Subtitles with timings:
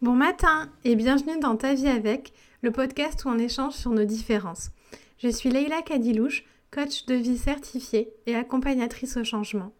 [0.00, 4.04] Bon matin et bienvenue dans Ta vie avec, le podcast où on échange sur nos
[4.04, 4.70] différences.
[5.18, 9.72] Je suis Leïla Kadilouche, coach de vie certifiée et accompagnatrice au changement.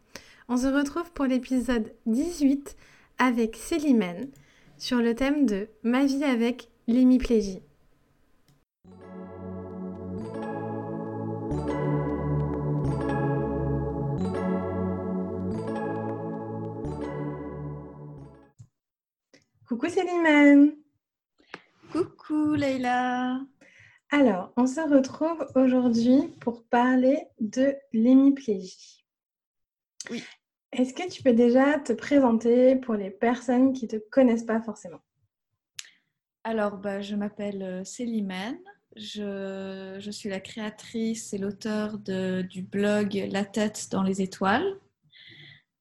[0.48, 2.76] On se retrouve pour l'épisode 18
[3.18, 4.28] avec Célimène
[4.76, 7.62] sur le thème de Ma vie avec l'hémiplégie.
[19.68, 20.76] Coucou Célimène
[21.92, 23.38] Coucou Leïla
[24.10, 29.04] Alors, on se retrouve aujourd'hui pour parler de l'hémiplégie.
[30.10, 30.24] Oui.
[30.72, 34.62] Est-ce que tu peux déjà te présenter pour les personnes qui ne te connaissent pas
[34.62, 35.02] forcément?
[36.44, 38.58] Alors, bah, je m'appelle euh, Célimène.
[38.96, 44.78] Je, je, suis la créatrice et l'auteur du blog La tête dans les étoiles.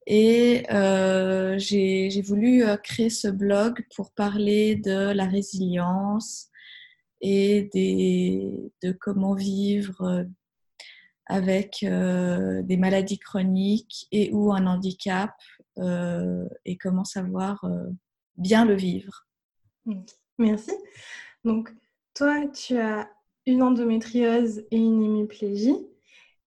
[0.10, 6.50] Et euh, j'ai voulu euh, créer ce blog pour parler de la résilience
[7.20, 10.26] et de comment vivre
[11.26, 15.34] avec euh, des maladies chroniques et ou un handicap
[16.66, 17.64] et comment savoir
[18.36, 19.28] bien le vivre.
[20.40, 20.72] Merci.
[21.44, 21.72] Donc,
[22.16, 23.12] toi, tu as
[23.46, 25.78] une endométriose et une hémiplégie,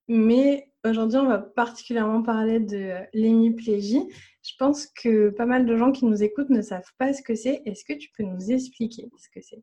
[0.08, 4.02] mais Aujourd'hui, on va particulièrement parler de l'hémiplégie.
[4.42, 7.34] Je pense que pas mal de gens qui nous écoutent ne savent pas ce que
[7.34, 7.60] c'est.
[7.66, 9.62] Est-ce que tu peux nous expliquer ce que c'est?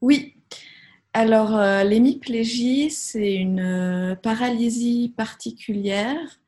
[0.00, 0.34] Oui.
[1.12, 6.40] Alors, euh, l'hémiplégie, c'est une euh, paralysie particulière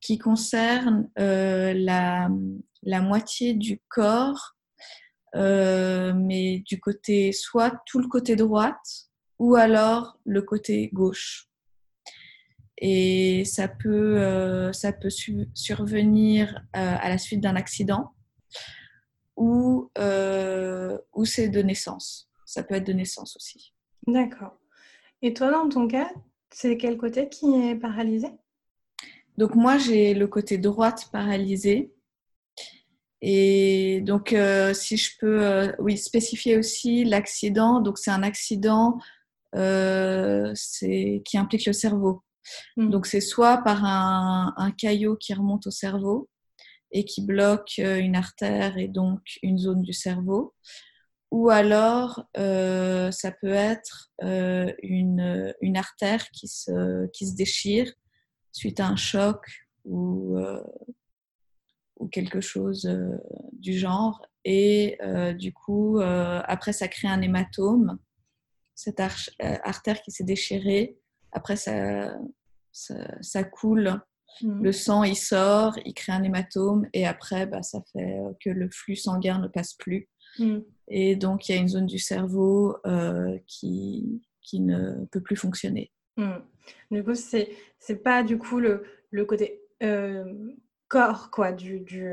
[0.00, 2.28] qui concerne euh, la,
[2.82, 4.56] la, moitié du corps,
[5.34, 11.51] mais du côté, soit tout le côté droite ou alors le côté gauche
[12.78, 15.10] et ça peut, euh, ça peut
[15.54, 18.12] survenir euh, à la suite d'un accident
[19.36, 22.30] ou, euh, ou c'est de naissance.
[22.44, 23.72] Ça peut être de naissance aussi.
[24.06, 24.58] D'accord.
[25.22, 26.10] Et toi, dans ton cas,
[26.50, 28.28] c'est quel côté qui est paralysé?
[29.38, 31.94] Donc moi, j'ai le côté droite paralysé.
[33.20, 34.34] Et donc,
[34.74, 37.80] si je peux, oui, spécifier aussi l'accident.
[37.80, 38.98] Donc, c'est un accident
[39.54, 42.24] qui implique le cerveau.
[42.76, 42.90] Mmh.
[42.90, 46.28] Donc c'est soit par un, caillot qui remonte au cerveau
[46.90, 50.54] et qui bloque euh, une artère et donc une zone du cerveau,
[51.30, 57.90] ou alors euh, ça peut être euh, une, artère qui se, qui se déchire
[58.52, 59.46] suite à un choc
[59.84, 60.36] ou,
[61.98, 62.86] ou quelque chose
[63.52, 64.24] du genre.
[64.44, 64.98] Et
[65.38, 67.98] du coup, après, ça crée un hématome,
[68.74, 70.98] cette artère qui s'est déchirée
[71.32, 72.16] après, ça,
[72.70, 74.00] ça, ça coule.
[74.40, 74.62] Mmh.
[74.62, 78.70] Le sang, il sort, il crée un hématome et après, bah, ça fait que le
[78.70, 80.08] flux sanguin ne passe plus.
[80.38, 80.58] Mmh.
[80.88, 85.36] Et donc, il y a une zone du cerveau euh, qui, qui ne peut plus
[85.36, 85.92] fonctionner.
[86.16, 86.32] Mmh.
[86.90, 87.50] Du coup, c'est
[87.88, 90.24] n'est pas du coup le, le côté euh,
[90.88, 91.52] corps, quoi.
[91.52, 92.10] Du, du,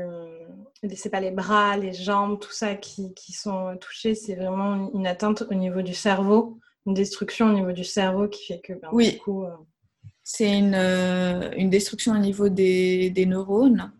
[0.94, 4.14] c'est pas les bras, les jambes, tout ça qui, qui sont touchés.
[4.14, 6.58] C'est vraiment une atteinte au niveau du cerveau
[6.90, 9.12] une destruction au niveau du cerveau qui fait que ben, oui.
[9.12, 9.50] du coup, euh...
[10.22, 13.92] c'est une, euh, une, destruction au niveau des, des, neurones.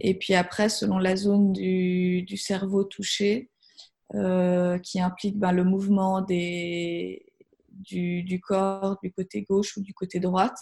[0.00, 3.50] Et puis après, selon la zone du, du cerveau touchée,
[4.14, 7.26] euh, qui implique ben, le mouvement des,
[7.70, 10.58] du, du, corps du côté gauche ou du côté droite,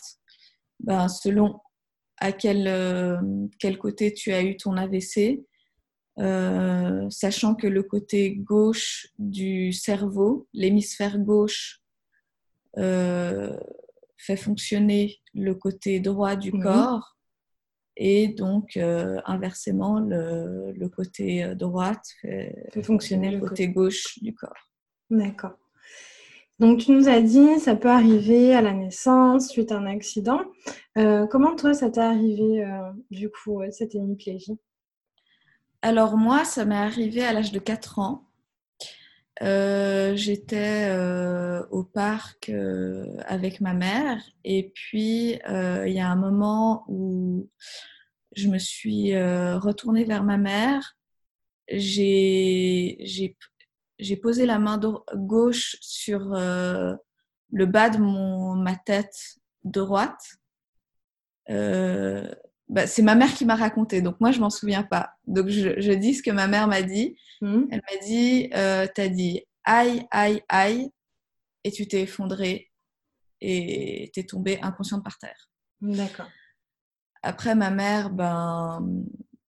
[0.81, 1.60] ben, selon
[2.19, 3.19] à quel, euh,
[3.59, 5.44] quel côté tu as eu ton AVC,
[6.19, 11.80] euh, sachant que le côté gauche du cerveau, l'hémisphère gauche,
[12.78, 13.56] euh,
[14.16, 16.62] fait fonctionner le côté droit du mmh.
[16.62, 17.16] corps
[17.97, 24.19] et donc euh, inversement le, le, côté droite fait, fait fonctionner le côté, côté gauche
[24.22, 24.70] du corps.
[25.10, 25.56] D'accord.
[26.60, 30.41] Donc tu nous as dit ça peut arriver à la naissance suite à un accident.
[30.96, 34.58] Euh, comment toi ça t'est arrivé euh, du coup cette hémiplégie?
[35.84, 38.25] Alors moi, ça m'est arrivé à l'âge de 4 ans.
[39.43, 46.17] Euh, J'étais euh, au parc euh, avec ma mère et puis il y a un
[46.17, 47.50] moment où
[48.35, 50.97] je me suis retournée vers ma mère.
[51.69, 52.97] J'ai
[54.23, 54.81] posé la main
[55.14, 60.38] gauche sur le bas de mon, ma tête droite.
[62.70, 65.14] Euh, bah, c'est ma mère qui m'a raconté, donc moi je m'en souviens pas.
[65.26, 67.16] Donc je, je, dis ce que ma mère m'a dit.
[67.40, 67.64] Mmh.
[67.70, 70.90] Elle m'a dit, euh, t'as dit aïe, aïe, aïe,
[71.64, 72.70] et tu t'es effondrée
[73.40, 75.50] et t'es tombée inconsciente par terre.
[75.81, 76.28] D'accord.
[77.22, 78.87] Après ma mère, ben,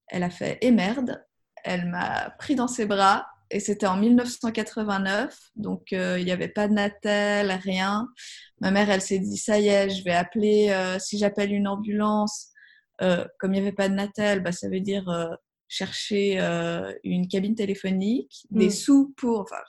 [0.09, 1.23] elle a fait et merde.
[1.65, 6.69] elle m'a pris dans ses bras et c'était en 1989, donc il n'y avait pas
[6.69, 8.09] de Natel, rien.
[8.61, 12.51] Ma mère, elle s'est dit, ça y est, je vais appeler, si j'appelle une ambulance,
[12.99, 15.05] comme il n'y avait pas de Natel, bah, ça veut dire
[15.69, 16.39] chercher
[17.05, 18.71] une cabine téléphonique, des mmh.
[18.71, 19.61] sous pour, enfin,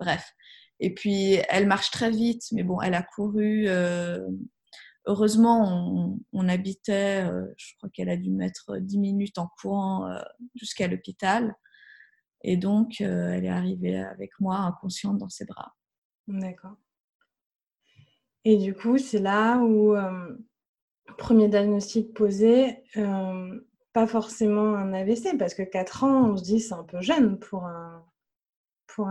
[0.00, 0.34] bref.
[0.80, 3.68] Et puis, elle marche très vite, mais bon, elle a couru.
[3.68, 4.28] Euh,
[5.06, 10.20] heureusement, on, habitait, euh, je crois qu'elle a dû mettre 10 minutes en courant euh,
[10.54, 11.54] jusqu'à l'hôpital.
[12.42, 15.74] Et donc, elle est arrivée avec moi, inconsciente, dans ses bras.
[16.26, 16.76] D'accord.
[18.44, 19.96] Et du coup, c'est là où,
[21.18, 22.82] premier diagnostic posé,
[23.92, 27.38] pas forcément un AVC, parce que 4 ans, on se dit c'est un peu jeune
[27.38, 28.04] pour un,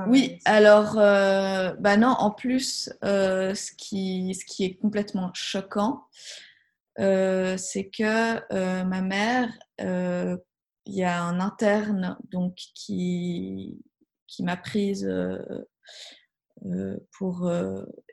[0.08, 6.04] oui, alors, euh, bah non, en plus, euh, ce, qui, ce qui est complètement choquant,
[7.00, 9.50] euh, c'est que ma mère,
[9.80, 13.82] il y a un interne donc, qui,
[14.28, 15.10] qui m'a prise
[17.12, 17.52] pour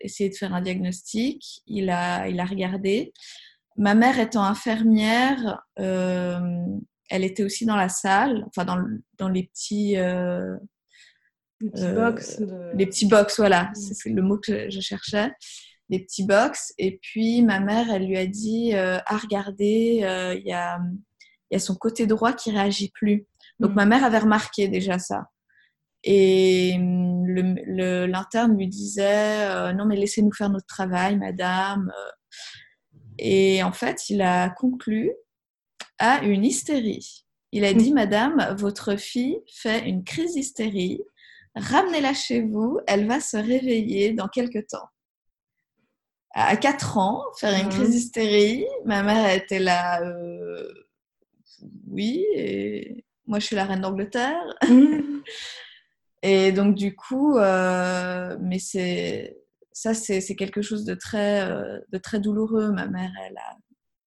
[0.01, 1.63] essayer de faire un diagnostic.
[1.67, 3.13] Il a, il a regardé.
[3.77, 8.83] Ma mère étant infirmière, elle était aussi dans la salle, enfin dans,
[9.19, 9.97] dans les petits
[11.61, 12.41] les petits box.
[12.41, 15.31] Euh, les petits box, voilà, c'est le mot que je, cherchais.
[15.89, 16.73] Les petits box.
[16.79, 20.79] Et puis ma mère, elle lui a dit euh, Ah, regardez, euh, il y, a,
[21.51, 23.27] y, a, son côté droit qui réagit plus.
[23.59, 23.89] Donc ma mm.
[23.89, 25.27] mère avait remarqué déjà ça.
[26.03, 31.93] Et hum, l'interne lui disait Non, mais laissez-nous faire notre travail, madame.
[33.23, 35.13] Et en fait, il a conclu
[35.99, 37.25] à une hystérie.
[37.53, 41.03] Il a dit, Madame, votre fille fait une crise d'hystérie
[41.55, 44.89] ramenez-la chez vous, elle va se réveiller dans quelques temps.
[46.33, 50.73] À 4 ans, faire une crise d'hystérie, ma mère était là, euh,
[51.89, 54.41] oui, et moi je suis la reine d'Angleterre.
[54.69, 55.23] Mmh.
[56.23, 59.39] et donc du coup, euh, mais c'est
[59.73, 62.73] ça, c'est quelque chose de très, euh, de très douloureux.
[62.73, 63.57] Ma mère, elle a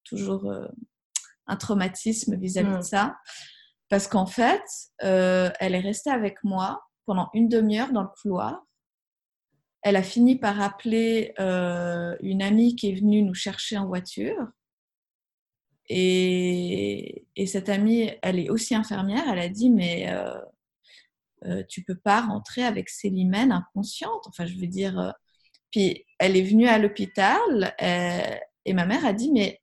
[0.03, 0.53] toujours
[1.47, 2.83] un traumatisme vis-à-vis de mmh.
[2.83, 3.17] ça.
[3.89, 4.63] Parce qu'en fait,
[4.99, 8.63] elle est restée avec moi pendant une demi-heure dans le couloir.
[9.83, 14.47] Elle a fini par appeler euh, une amie qui est venue nous chercher en voiture.
[15.89, 19.25] Et, cette amie, elle est aussi infirmière.
[19.29, 20.39] Elle a dit, mais euh,
[21.45, 24.25] euh, tu peux pas rentrer avec Célimène inconsciente.
[24.27, 25.13] Enfin, je veux dire.
[25.77, 27.75] Euh, puis elle est venue à l'hôpital
[28.65, 29.61] et ma mère a dit, mais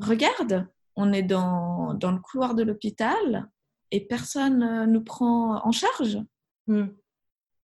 [0.00, 0.66] regarde,
[0.96, 3.48] on est dans, dans le couloir de l'hôpital
[3.90, 6.18] et personne nous prend en charge.
[6.66, 6.88] Hmm.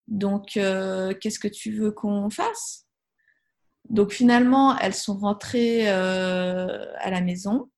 [0.08, 2.86] Donc, euh, qu'est-ce que tu veux qu'on fasse?
[3.88, 7.70] Donc, finalement, elles sont rentrées euh, à la maison.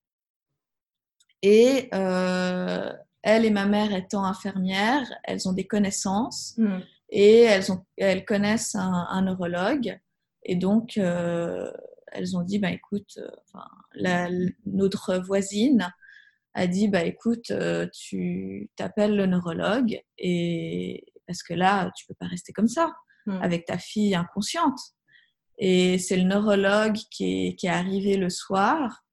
[1.43, 2.93] Et euh,
[3.23, 6.81] elle et ma mère étant infirmières, elles ont des connaissances hmm.
[7.14, 9.99] Et elles, ont, elles connaissent un, neurologue.
[10.44, 13.20] Et donc, elles ont dit, bah, écoute,
[14.67, 15.93] notre voisine
[16.55, 17.53] a dit, bah, écoute,
[17.93, 22.93] tu t'appelles le neurologue et parce que là, tu peux pas rester comme ça
[23.26, 23.41] hmm.
[23.43, 24.79] avec ta fille inconsciente.
[25.59, 29.05] Et c'est le neurologue qui est, qui est, arrivé le soir.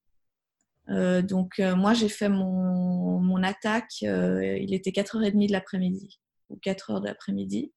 [0.89, 6.19] Euh, donc, euh, moi, j'ai fait mon, mon attaque, euh, il était 4h30 de l'après-midi,
[6.49, 7.71] ou 4h de l'après-midi.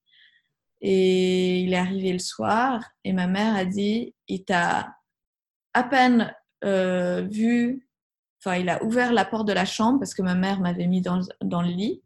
[0.82, 4.96] Et il est arrivé le soir, et ma mère a dit il t'a
[5.74, 7.88] à peine vu,
[8.40, 11.00] enfin, il a ouvert la porte de la chambre parce que ma mère m'avait mis
[11.00, 12.02] dans, dans le lit.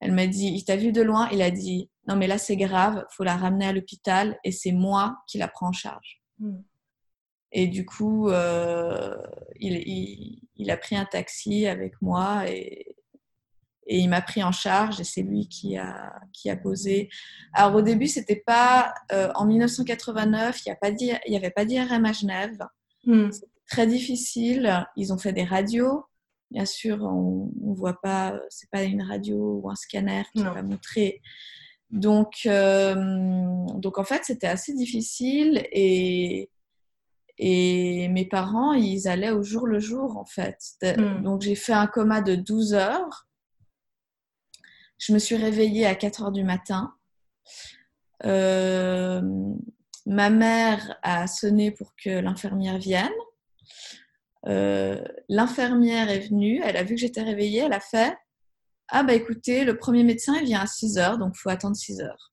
[0.00, 2.56] Elle m'a dit, il t'a vu de loin, il a dit, non mais là c'est
[2.56, 6.22] grave, faut la ramener à l'hôpital et c'est moi qui la prends en charge.
[6.38, 6.62] Hmm.
[7.52, 9.16] Et du coup, euh,
[9.58, 12.96] il, a pris un taxi avec moi et,
[13.98, 17.08] il m'a pris en charge et c'est lui qui a, qui a posé.
[17.52, 20.74] Alors au début, c'était pas euh, en 1989, il
[21.28, 22.58] n'y avait pas d'IRM à Genève.
[23.04, 23.30] Hmm.
[23.32, 24.86] C'était très difficile.
[24.96, 26.04] Ils ont fait des radios.
[26.50, 30.62] Bien sûr, on ne voit pas, c'est pas une radio ou un scanner qui va
[30.62, 31.20] montrer.
[31.90, 32.94] Donc, euh,
[33.74, 36.50] donc en fait, c'était assez difficile et,
[37.38, 40.58] et mes parents, ils allaient au jour le jour en fait.
[40.82, 41.22] Hmm.
[41.22, 43.26] Donc j'ai fait un coma de 12 heures.
[45.00, 46.94] Je me suis réveillée à 4 heures du matin.
[48.26, 49.22] Euh,
[50.04, 53.08] ma mère a sonné pour que l'infirmière vienne.
[54.46, 58.14] Euh, l'infirmière est venue, elle a vu que j'étais réveillée, elle a fait
[58.88, 61.76] Ah, bah écoutez, le premier médecin, il vient à 6 heures, donc il faut attendre
[61.76, 62.32] 6 heures.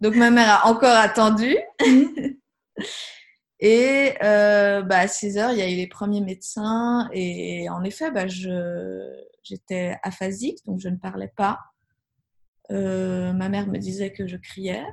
[0.00, 1.56] Donc ma mère a encore attendu.
[3.64, 7.08] Et euh, bah, à 6 heures, il y a eu les premiers médecins.
[7.12, 11.60] Et en effet, bah, j'étais aphasique, donc je ne parlais pas.
[12.72, 14.84] Euh, ma mère me disait que je criais.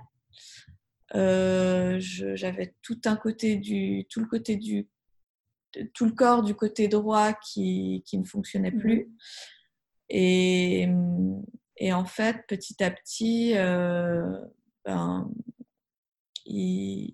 [1.16, 4.88] Euh, j'avais tout un côté du, tout le côté du,
[5.96, 8.80] tout le corps du côté droit qui, qui ne fonctionnait mmh.
[8.80, 9.12] plus.
[10.10, 10.88] Et,
[11.78, 13.56] et, en fait, petit à petit,
[14.86, 15.32] ben,
[16.46, 17.14] il,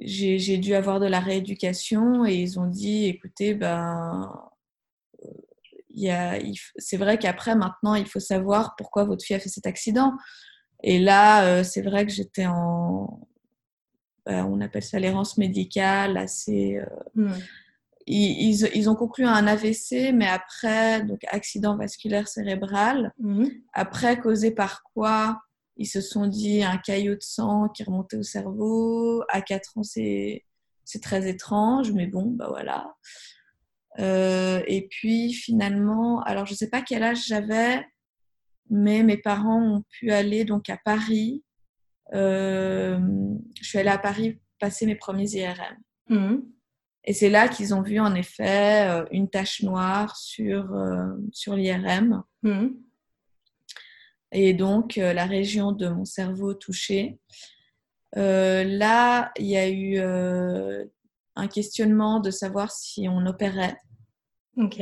[0.00, 4.32] j'ai dû avoir de la rééducation et ils ont dit écoutez, ben,
[6.76, 10.14] c'est vrai qu'après, maintenant, il faut savoir pourquoi votre fille a fait cet accident.
[10.82, 13.26] Et là, euh, c'est vrai que j'étais en.
[14.26, 16.78] Ben, on appelle ça l'errance médicale, assez.
[16.78, 17.32] Euh, mmh.
[18.06, 23.12] Ils, ils, ont conclu un AVC, mais après, donc accident vasculaire cérébral.
[23.18, 23.46] Mmh.
[23.72, 25.40] Après, causé par quoi?
[25.80, 29.24] Ils se sont dit un caillot de sang qui remontait au cerveau.
[29.30, 30.44] À 4 ans, c'est,
[31.00, 32.94] très étrange, mais bon, bah voilà.
[33.98, 37.82] Euh, et puis finalement, alors je ne sais pas quel âge j'avais,
[38.68, 41.42] mais mes parents ont pu aller donc à Paris.
[42.12, 42.98] Euh,
[43.58, 45.78] je suis allée à Paris passer mes premiers IRM.
[46.08, 46.40] Mmh.
[47.04, 50.76] Et c'est là qu'ils ont vu en effet euh, une tache noire sur,
[51.32, 52.22] sur l'IRM.
[52.42, 52.68] Mmh
[54.32, 57.18] et donc euh, la région de mon cerveau touchée.
[58.16, 60.84] Euh, là, il y a eu euh,
[61.36, 63.76] un questionnement de savoir si on opérait.
[64.56, 64.80] Ok.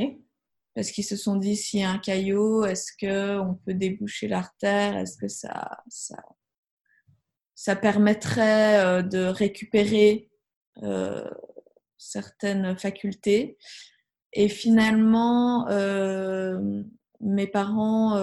[0.75, 4.97] Parce qu'ils se sont dit s'il y a un caillot, est-ce qu'on peut déboucher l'artère?
[4.97, 6.23] Est-ce que ça, ça,
[7.55, 10.29] ça permettrait de récupérer
[11.97, 13.57] certaines facultés?
[14.31, 15.67] Et finalement,
[17.19, 18.15] mes parents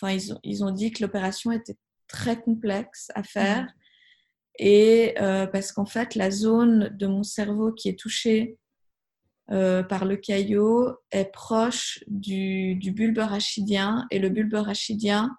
[0.00, 1.76] Enfin, ils ont, ils ont dit que l'opération était
[2.08, 3.64] très complexe à faire.
[3.64, 3.72] Mmh.
[4.58, 8.58] Et euh, parce qu'en fait, la zone de mon cerveau qui est touchée
[9.50, 14.06] euh, par le caillot est proche du, du, bulbe rachidien.
[14.10, 15.36] Et le bulbe rachidien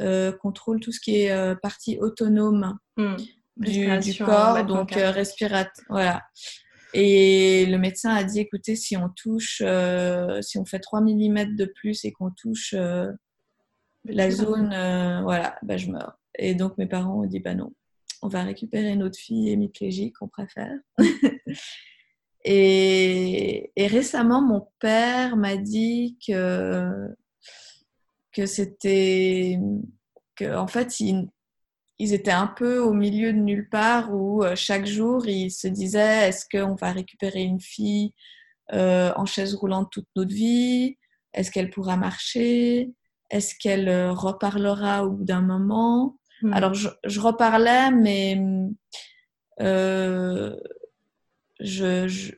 [0.00, 3.16] euh, contrôle tout ce qui est partie autonome mmh.
[3.56, 5.86] du, du, corps, donc respiratoire.
[5.88, 6.22] Voilà.
[6.96, 9.62] Et le médecin a dit, écoutez, si on touche,
[10.42, 12.76] si on fait 3 mm de plus et qu'on touche
[14.04, 16.18] la zone, euh, voilà, bah, je meurs.
[16.38, 17.72] Et donc mes parents ont dit, bah non,
[18.22, 20.78] on va récupérer notre fille hémiplégique, on préfère.
[22.44, 27.14] et, récemment, mon père m'a dit que,
[28.32, 29.58] que c'était,
[30.36, 31.28] que en fait, ils,
[31.98, 36.28] étaient un peu au milieu de nulle part où euh, chaque jour, ils se disaient,
[36.28, 38.12] est-ce qu'on va récupérer une fille
[38.72, 40.98] euh, en chaise roulante toute notre vie?
[41.32, 42.90] Est-ce qu'elle pourra marcher?
[43.30, 46.18] Est-ce qu'elle euh, reparlera au bout d'un moment?
[46.42, 46.52] Hmm.
[46.52, 48.40] Alors, je, reparlais, mais
[49.60, 50.54] euh,
[51.60, 52.32] je,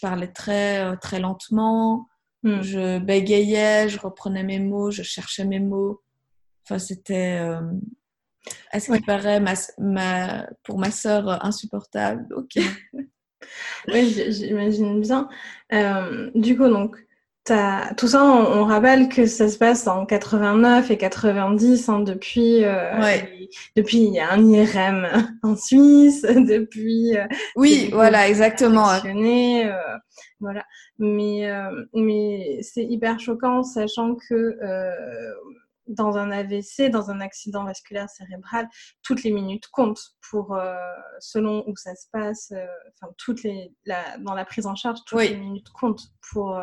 [0.00, 2.08] parlais très, euh, très lentement.
[2.42, 2.60] Hmm.
[2.62, 6.02] Je bégayais, je reprenais mes mots, je cherchais mes mots.
[6.64, 7.40] Enfin, c'était,
[8.72, 9.40] est ce qu'il paraît,
[9.78, 12.26] ma, pour ma sœur, insupportable?
[12.34, 12.56] Ok.
[13.88, 15.28] oui, j'imagine bien.
[16.34, 16.96] du coup, donc,
[17.44, 22.64] tout ça, on, rappelle que ça se passe en 89 et 90 hein, depuis.
[22.64, 22.98] Euh,
[23.76, 25.06] depuis, il y a un IRM
[25.42, 26.22] en Suisse.
[26.22, 27.16] Depuis.
[27.16, 28.88] Euh, oui, voilà, exactement.
[28.88, 29.72] Euh,
[30.40, 30.64] voilà,
[30.98, 31.46] mais
[31.92, 34.58] mais c'est hyper choquant, sachant que
[35.86, 38.68] dans un AVC, dans un accident vasculaire cérébral,
[39.02, 40.58] toutes les minutes comptent pour,
[41.20, 43.70] selon où ça se passe, enfin, toutes les,
[44.20, 46.58] dans la prise en charge, toutes les minutes comptent pour,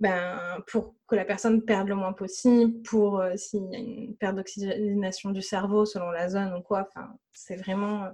[0.00, 4.16] ben, pour que la personne perde le moins possible, pour euh, s'il y a une
[4.16, 6.86] perte d'oxygénation du cerveau selon la zone ou quoi.
[6.88, 8.10] Enfin, c'est vraiment euh,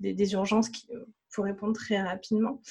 [0.00, 2.62] des, urgences qui, euh, faut répondre très rapidement.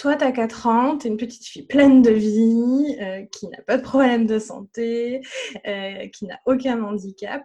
[0.00, 3.48] Toi, tu as 4 ans, tu es une petite fille pleine de vie, euh, qui
[3.48, 5.20] n'a pas de problème de santé,
[5.66, 7.42] euh, qui n'a aucun handicap,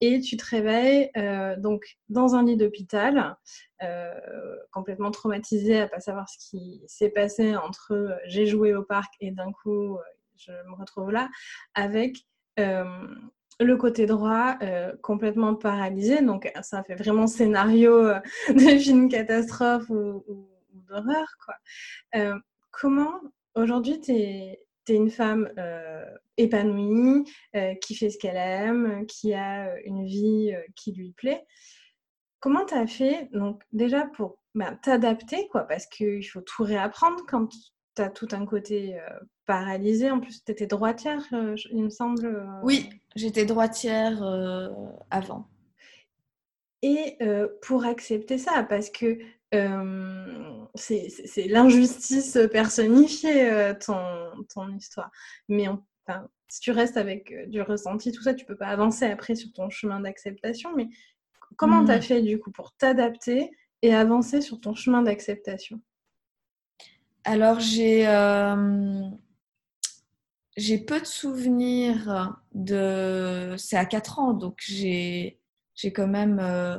[0.00, 3.36] et tu te réveilles euh, donc dans un lit d'hôpital,
[4.70, 9.32] complètement traumatisée à pas savoir ce qui s'est passé entre j'ai joué au parc et
[9.32, 9.98] d'un coup
[10.36, 11.28] je me retrouve là,
[11.74, 12.18] avec
[12.56, 14.56] le côté droit
[15.02, 16.22] complètement paralysé.
[16.22, 18.12] Donc ça fait vraiment scénario
[18.48, 19.90] de film catastrophe
[20.88, 21.26] d'horreur.
[21.44, 21.54] Quoi.
[22.16, 22.38] Euh,
[22.70, 23.20] comment,
[23.54, 26.04] aujourd'hui, tu es, une femme euh,
[26.36, 27.24] épanouie,
[27.56, 31.44] euh, qui fait ce qu'elle aime, qui a une vie qui lui plaît.
[32.38, 37.24] Comment tu as fait, donc déjà pour ben, t'adapter, quoi, parce qu'il faut tout réapprendre
[37.26, 38.96] quand tu as tout un côté
[39.44, 40.10] paralysé.
[40.10, 42.48] En plus, tu étais droitière, il me semble.
[42.62, 44.22] Oui, j'étais droitière
[45.10, 45.48] avant.
[46.82, 47.18] et
[47.62, 49.18] pour accepter ça, parce que
[49.52, 54.02] c'est l'injustice personnifiée, ton,
[54.52, 55.10] ton histoire.
[55.48, 55.66] Mais
[56.48, 59.70] si tu restes avec du ressenti, tout ça, tu peux pas avancer après sur ton
[59.70, 60.74] chemin d'acceptation.
[60.76, 60.88] Mais
[61.56, 62.02] comment tu as mmh.
[62.02, 63.50] fait du coup pour t'adapter
[63.82, 65.80] et avancer sur ton chemin d'acceptation?
[67.24, 68.06] Alors, j'ai
[70.56, 73.54] j'ai peu de souvenirs de.
[73.58, 75.38] C'est à 4 ans, donc j'ai
[75.94, 76.78] quand même euh,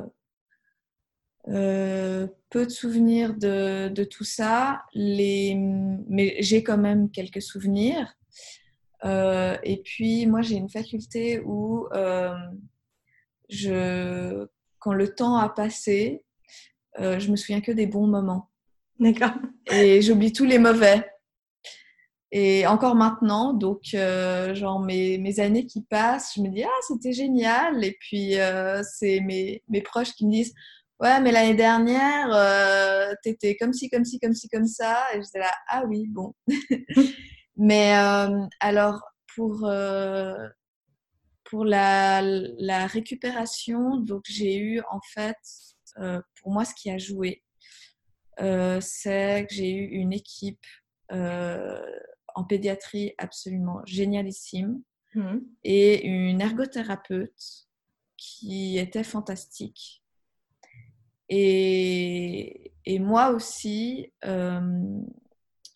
[1.48, 5.54] peu de souvenirs de, de tout ça, les...
[6.08, 8.14] mais j'ai quand même quelques souvenirs.
[9.04, 12.34] Euh, et puis, moi, j'ai une faculté où euh,
[13.48, 14.46] je,
[14.78, 16.24] quand le temps a passé,
[16.98, 18.50] je me souviens que des bons moments.
[18.98, 19.34] D'accord.
[19.70, 21.06] Et j'oublie tous les mauvais.
[22.32, 27.12] Et encore maintenant, donc, genre mes, mes, années qui passent, je me dis, ah, c'était
[27.12, 27.84] génial.
[27.84, 28.34] Et puis,
[28.82, 30.54] c'est mes, mes proches qui me disent,
[31.00, 35.06] Ouais, mais l'année dernière, euh, t'étais comme ci, comme ci, comme ci, comme ça.
[35.14, 36.34] Et j'étais là, ah oui, bon.
[37.56, 39.00] mais euh, alors,
[39.36, 40.34] pour, euh,
[41.44, 45.36] pour la, la, récupération, donc j'ai eu en fait,
[46.40, 47.44] pour moi, ce qui a joué,
[48.36, 50.66] c'est que j'ai eu une équipe
[51.10, 54.82] en pédiatrie absolument génialissime
[55.14, 55.38] mmh.
[55.62, 57.68] et une ergothérapeute
[58.16, 60.02] qui était fantastique
[61.28, 64.92] et, et moi aussi, euh,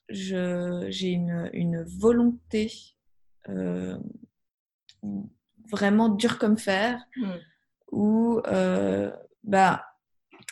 [0.08, 2.72] j'ai une, une, volonté
[3.48, 3.98] euh,
[5.70, 7.30] vraiment dure comme fer, mm.
[7.92, 9.10] où euh,
[9.44, 9.84] bah,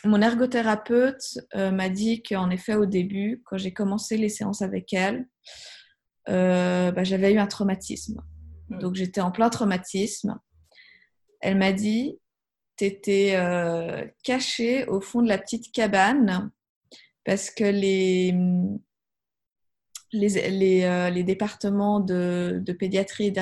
[0.03, 5.27] mon ergothérapeute m'a dit qu'en effet, au début, quand j'ai commencé les séances avec elle,
[6.27, 8.21] bah, j'avais eu un traumatisme.
[8.69, 8.79] Mm.
[8.79, 10.39] Donc j'étais en plein traumatisme.
[11.39, 12.19] Elle m'a dit,
[12.81, 16.51] était euh, caché au fond de la petite cabane
[17.23, 18.35] parce que les,
[20.11, 23.33] les, les, euh, les départements de, de pédiatrie,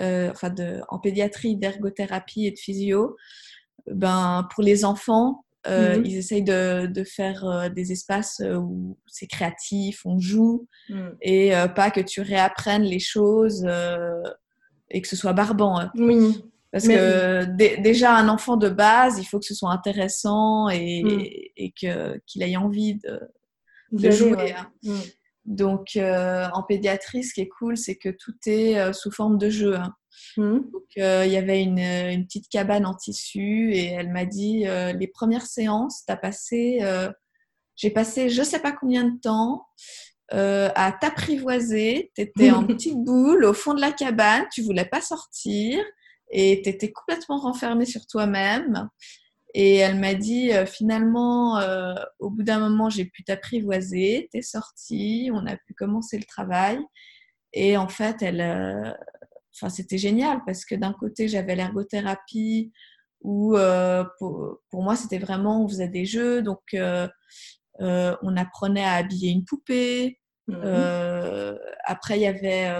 [0.00, 3.16] euh, enfin de, en pédiatrie, d'ergothérapie et de physio,
[3.90, 6.04] ben, pour les enfants, mhm.
[6.04, 11.16] ils essayent de, de faire des espaces où c'est créatif, on joue, mhm.
[11.22, 13.66] et pas que tu réapprennes les choses
[14.90, 15.78] et que ce soit barbant.
[15.78, 15.90] Hein.
[15.94, 16.42] Oui.
[16.70, 17.44] Parce que
[17.80, 21.20] déjà, un enfant de base, il faut que ce soit intéressant et, mm.
[21.56, 23.20] et que, qu'il ait envie de,
[23.92, 24.52] de jouer.
[24.52, 24.70] Hein.
[24.82, 25.00] Mm.
[25.44, 29.38] Donc, euh, en pédiatrie, ce qui est cool, c'est que tout est euh, sous forme
[29.38, 29.76] de jeu.
[29.76, 29.94] Hein.
[30.36, 30.58] Mm.
[30.70, 34.64] Donc, euh, il y avait une, une, petite cabane en tissu et elle m'a dit
[34.66, 36.80] les premières séances, tu as passé,
[37.76, 39.64] j'ai passé je sais pas combien de temps.
[40.30, 45.00] à t'apprivoiser, tu étais en petite boule au fond de la cabane, tu voulais pas
[45.00, 45.82] sortir,
[46.30, 48.88] et tu étais complètement renfermée sur toi-même.
[49.54, 54.42] Et elle m'a dit euh, finalement, euh, au bout d'un moment, j'ai pu t'apprivoiser, t'es
[54.42, 56.78] sortie, on a pu commencer le travail.
[57.54, 58.92] Et en fait, elle, euh,
[59.54, 62.72] enfin, c'était génial parce que d'un côté, j'avais l'ergothérapie
[63.22, 63.56] où
[64.18, 66.60] pour, pour, moi, c'était vraiment, on faisait des jeux, donc
[67.80, 70.20] on apprenait à habiller une poupée.
[70.46, 70.62] Mmh.
[71.84, 72.70] après, il y avait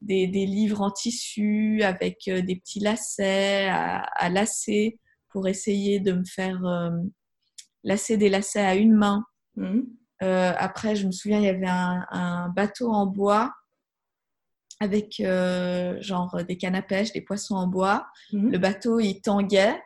[0.00, 6.12] des, livres en tissu avec euh, des petits lacets à, à, lacer pour essayer de
[6.12, 6.90] me faire euh,
[7.84, 9.24] lacer des lacets à une main.
[9.56, 9.80] Mmh.
[10.22, 13.52] Euh, après, je me souviens, il y avait un, bateau en bois
[14.80, 15.22] avec
[16.00, 18.06] genre des cannes à pêche, des poissons en bois.
[18.32, 18.50] Mmh.
[18.50, 19.80] Le bateau, il tanguait.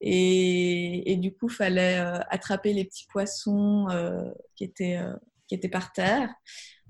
[0.00, 1.96] Et, et du coup, il fallait
[2.28, 3.86] attraper les petits poissons
[4.56, 4.98] qui, étaient,
[5.46, 6.30] qui étaient par terre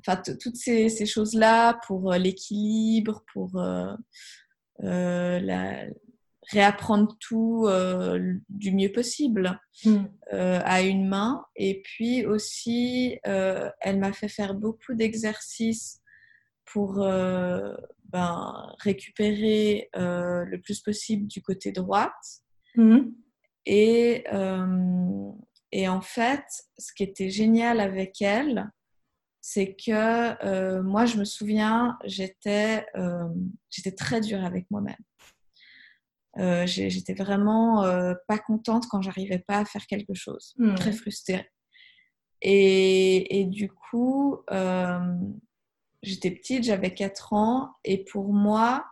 [0.06, 3.94] enfin toutes ces, choses-là pour euh, l'équilibre, pour euh,
[4.82, 5.90] euh,
[6.50, 7.66] réapprendre tout
[8.50, 10.04] du mieux possible mm.
[10.30, 11.42] à une main.
[11.56, 16.02] Et puis aussi, elle m'a fait faire beaucoup d'exercices
[16.66, 22.12] pour ben, récupérer le plus possible du côté droite.
[22.74, 23.04] Mm.
[23.64, 24.24] Et,
[25.72, 26.44] et en fait,
[26.76, 28.70] ce qui était génial avec elle,
[29.46, 33.28] c'est que euh, moi, je me souviens, j'étais euh,
[33.94, 34.96] très dure avec moi-même.
[36.38, 37.84] Euh, j'étais vraiment
[38.26, 40.76] pas contente quand j'arrivais pas à faire quelque chose, hmm.
[40.76, 41.46] très frustrée.
[42.40, 44.38] Et, et du coup,
[46.02, 48.86] j'étais petite, j'avais 4 ans, et pour moi,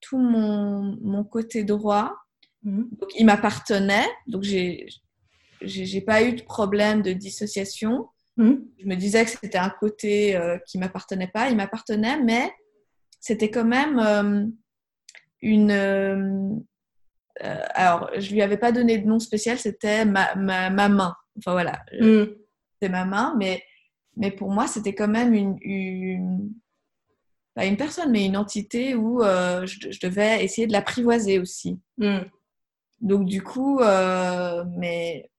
[0.00, 2.14] tout mon, mon côté droit,
[2.62, 2.84] hmm.
[3.00, 8.08] donc, il m'appartenait, donc j'ai pas eu de problème de dissociation.
[8.36, 8.54] Hmm?
[8.78, 11.50] Je me disais que c'était un côté euh, qui m'appartenait pas.
[11.50, 12.50] Il m'appartenait, mais
[13.20, 14.46] c'était quand même euh,
[15.42, 16.62] une.
[17.40, 21.14] alors, je lui avais pas donné de nom spécial, c'était ma, ma, ma, main.
[21.38, 22.24] Enfin voilà, Mm.
[22.80, 23.62] c'est ma main, mais,
[24.16, 26.52] mais pour moi, c'était quand même une, une,
[27.54, 31.78] pas une personne, mais une entité où euh, je, je devais essayer de l'apprivoiser aussi.
[31.98, 32.20] Mm.
[33.00, 35.30] Donc du coup, euh, mais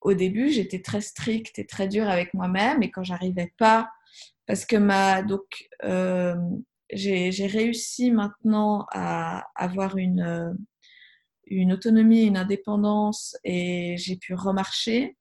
[0.00, 3.90] au début, j'étais très stricte et très dure avec moi-même, et quand j'arrivais pas,
[4.46, 6.34] parce que ma donc euh,
[6.92, 10.52] j'ai réussi maintenant à avoir une euh,
[11.46, 15.16] une autonomie, une indépendance, et j'ai pu remarcher.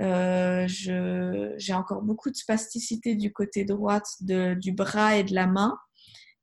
[0.00, 5.46] Euh, j'ai encore beaucoup de spasticité du côté droite de- du bras et de la
[5.46, 5.76] main.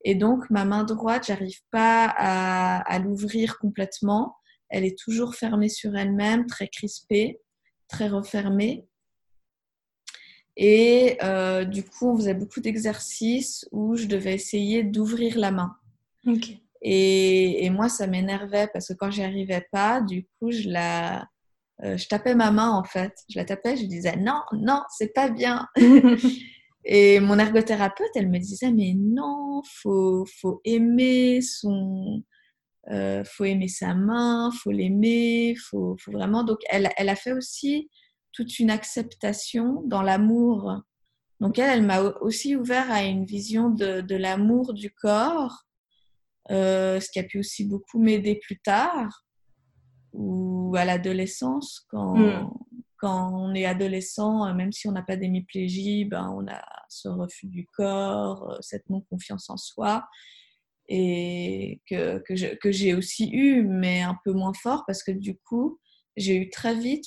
[0.04, 4.36] Et donc, ma main droite, j'arrive pas à, à l'ouvrir complètement.
[4.68, 7.40] Elle est toujours fermée sur elle-même, très crispée,
[7.88, 8.86] très refermée.
[10.56, 15.76] Et euh, du coup, on faisait beaucoup d'exercices où je devais essayer d'ouvrir la main.
[16.82, 21.26] Et moi, ça m'énervait parce que quand j'y arrivais pas, du coup, je la,
[21.84, 23.12] euh, je tapais ma main en fait.
[23.28, 25.68] Je la tapais, je disais non, non, c'est pas bien.
[26.84, 32.22] Et mon ergothérapeute, elle me disait mais non, faut, faut aimer son,
[32.90, 36.44] euh, faut aimer sa main, faut l'aimer, faut, faut vraiment.
[36.44, 37.90] Donc, elle, elle a fait aussi
[38.32, 40.82] toute une acceptation dans l'amour.
[41.40, 45.64] Donc, elle, elle m'a aussi ouvert à une vision de, de l'amour du corps,
[46.50, 49.24] euh, ce qui a pu aussi beaucoup m'aider plus tard,
[50.12, 52.50] ou à l'adolescence, quand, Mm.
[52.98, 57.08] quand on est adolescent, euh, même si on n'a pas d'hémiplégie, ben, on a ce
[57.08, 60.06] refus du corps, euh, cette non-confiance en soi
[60.88, 65.80] et que, que j'ai aussi eu, mais un peu moins fort parce que du coup,
[66.16, 67.06] j'ai eu très vite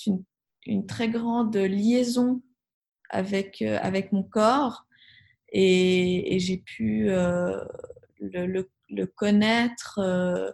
[0.65, 2.41] une, très grande liaison
[3.09, 4.85] avec, euh, avec mon corps
[5.51, 7.63] et, j'ai pu euh,
[8.19, 10.51] le, connaître euh,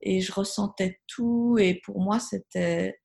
[0.00, 2.98] et je ressentais tout et pour moi, c'était...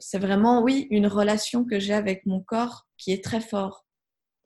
[0.00, 3.86] c'est vraiment, oui, une relation que j'ai avec mon corps qui est très fort.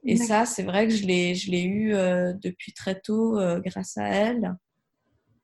[0.07, 3.61] Et ça, c'est vrai que je l'ai, je l'ai eu euh, depuis très tôt euh,
[3.61, 4.55] grâce à elle.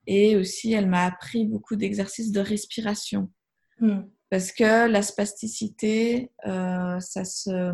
[0.07, 3.31] Et aussi, elle m'a appris beaucoup d'exercices de respiration.
[3.81, 4.01] Mm.
[4.29, 7.73] Parce que la spasticité, euh, ça, se,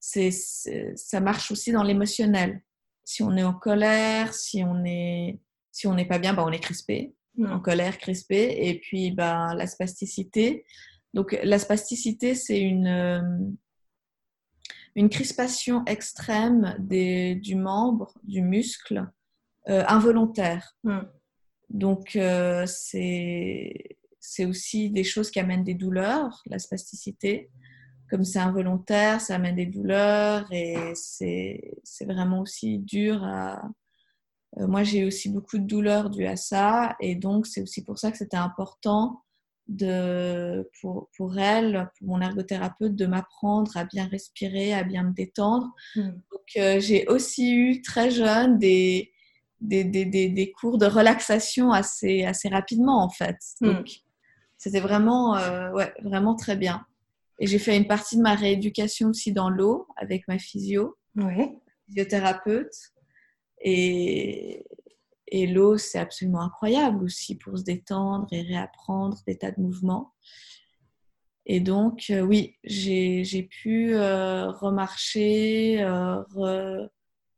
[0.00, 2.62] c'est, c'est- ça marche aussi dans l'émotionnel.
[3.04, 5.38] Si on est en colère, si on est,
[5.72, 7.62] si on n'est pas bien, ben on est crispé, en Mm.
[7.62, 8.68] colère, crispé.
[8.68, 10.64] Et puis, ben, la spasticité.
[11.12, 13.20] Donc, la spasticité, c'est une, euh,
[14.96, 19.06] une crispation extrême des, du membre, du muscle,
[19.68, 20.74] euh, involontaire.
[20.84, 21.00] Mm.
[21.68, 27.50] Donc, euh, c'est aussi des choses qui amènent des douleurs, la spasticité.
[28.08, 31.60] Comme c'est involontaire, ça amène des douleurs et c'est
[32.02, 33.68] vraiment aussi dur à...
[34.58, 37.98] Euh, moi, j'ai aussi beaucoup de douleurs dues à ça et donc c'est aussi pour
[37.98, 39.24] ça que c'était important
[39.68, 45.12] de, pour, pour elle, pour mon ergothérapeute, de m'apprendre à bien respirer, à bien me
[45.12, 45.72] détendre.
[45.96, 46.10] Mm.
[46.10, 49.12] Donc, euh, j'ai aussi eu très jeune des,
[49.60, 53.38] des, des, des, des cours de relaxation assez, assez rapidement, en fait.
[53.60, 53.66] Mm.
[53.66, 53.90] Donc,
[54.56, 56.86] c'était vraiment, euh, ouais, vraiment très bien.
[57.38, 60.96] Et j'ai fait une partie de ma rééducation aussi dans l'eau avec ma physio,
[61.86, 62.74] physiothérapeute.
[63.60, 64.64] Et,
[65.28, 70.12] et l'eau, c'est absolument incroyable aussi pour se détendre et réapprendre des tas de mouvements.
[71.46, 76.88] Et donc, euh, oui, j'ai pu euh, remarcher, euh, re-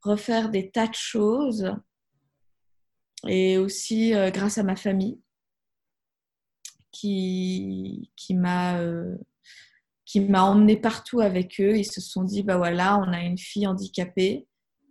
[0.01, 1.71] refaire des tas de choses.
[3.27, 5.19] Et aussi grâce à ma famille
[6.91, 8.79] qui, qui m'a
[10.05, 11.77] emmené partout avec eux.
[11.77, 14.47] Ils se sont dit, bah voilà, on a une fille handicapée,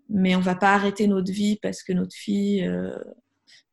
[0.08, 2.96] mais on va pas arrêter notre vie parce que notre fille, euh,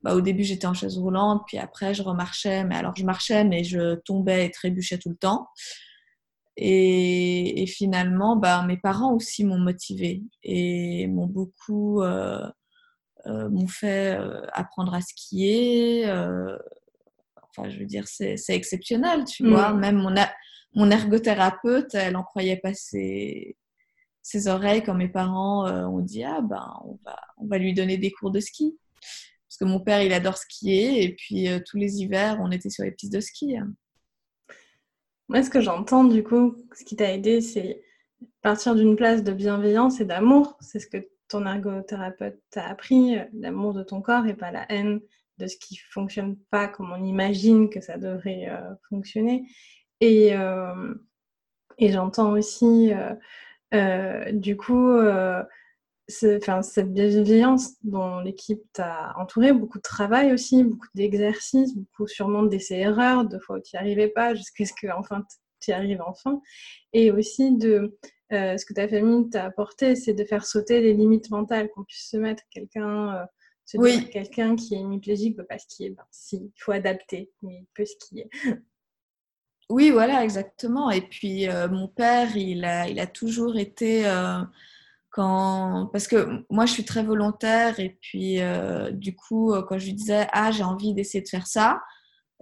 [0.03, 3.43] bah, au début j'étais en chaise roulante, puis après je remarchais, mais alors je marchais,
[3.45, 5.49] mais je tombais et trébuchais tout le temps.
[6.57, 12.47] Et, et finalement, bah, mes parents aussi m'ont motivée et m'ont beaucoup euh,
[13.27, 14.17] euh, m'ont fait
[14.53, 16.05] apprendre à skier.
[17.49, 19.49] enfin, je veux dire, c'est exceptionnel, tu Mm.
[19.51, 19.73] vois.
[19.73, 20.31] Même mon, a-
[20.75, 23.57] mon ergothérapeute, elle en croyait pas ses,
[24.25, 27.75] ses oreilles quand mes parents euh, ont dit Ah, ben, on va, on va lui
[27.75, 28.75] donner des cours de ski.
[29.47, 31.03] Parce que mon père, il adore skier.
[31.03, 33.55] Et puis, euh, tous les hivers, on était sur les pistes de ski.
[33.55, 33.71] hein.
[35.27, 37.83] Moi, ce que j'entends, du coup, ce qui t'a aidé, c'est
[38.41, 40.57] partir d'une place de bienveillance et d'amour.
[40.59, 44.65] C'est ce que ton ergothérapeute t'a appris, euh, l'amour de ton corps et pas la
[44.71, 45.01] haine
[45.37, 48.49] de ce qui fonctionne pas comme on imagine que ça devrait
[48.87, 49.45] fonctionner.
[49.99, 50.29] Et,
[51.77, 52.93] et j'entends aussi,
[53.75, 55.43] euh, du coup, euh,
[56.07, 63.25] cette bienveillance dont l'équipe t'a entouré, beaucoup de travail aussi, beaucoup d'exercices, beaucoup sûrement d'essais-erreurs,
[63.25, 65.23] de fois où tu n'y arrivais pas, jusqu'à ce que enfin,
[65.59, 66.41] tu y arrives enfin.
[66.93, 67.97] Et aussi de
[68.33, 71.83] euh, ce que ta famille t'a apporté, c'est de faire sauter les limites mentales, qu'on
[71.83, 73.27] puisse se mettre quelqu'un.
[73.73, 74.07] Oui.
[74.11, 75.89] quelqu'un qui est hémiplégique peut pas skier.
[75.89, 78.29] Ben, si, il faut adapter, mais il peut skier.
[79.69, 80.91] Oui, voilà, exactement.
[80.91, 84.05] Et puis, euh, mon père, il a, toujours été
[85.15, 89.77] quand parce que moi je suis très volontaire et puis euh, du coup euh, quand
[89.79, 91.81] je lui disais ah j'ai envie d'essayer de faire ça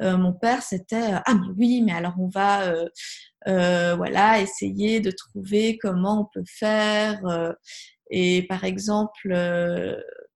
[0.01, 2.73] euh, mon père c'était ah mais oui mais alors on va
[3.45, 7.21] voilà essayer de trouver comment on peut faire
[8.09, 9.35] et par exemple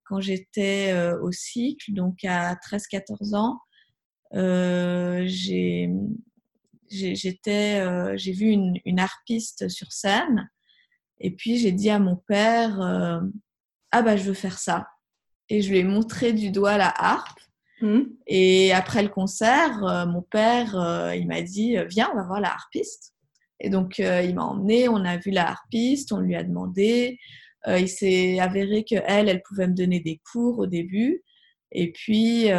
[0.04, 3.60] quand j'étais au cycle donc à 13 14 ans
[4.32, 5.90] j'ai
[6.90, 10.50] j'étais j'ai vu une, une harpiste sur scène
[11.20, 13.20] et puis j'ai dit à mon père, euh,
[13.92, 14.88] ah bah je veux faire ça.
[15.50, 17.40] Et je lui ai montré du doigt la harpe.
[17.82, 18.02] Mmh.
[18.28, 22.42] Et après le concert, euh, mon père, euh, il m'a dit, viens, on va voir
[22.42, 23.14] la harpiste.
[23.60, 27.18] Et donc il m'a emmené, on a vu la harpiste, on lui a demandé.
[27.66, 31.24] il s'est avéré que elle, elle pouvait me donner des cours au début.
[31.72, 32.50] Et puis,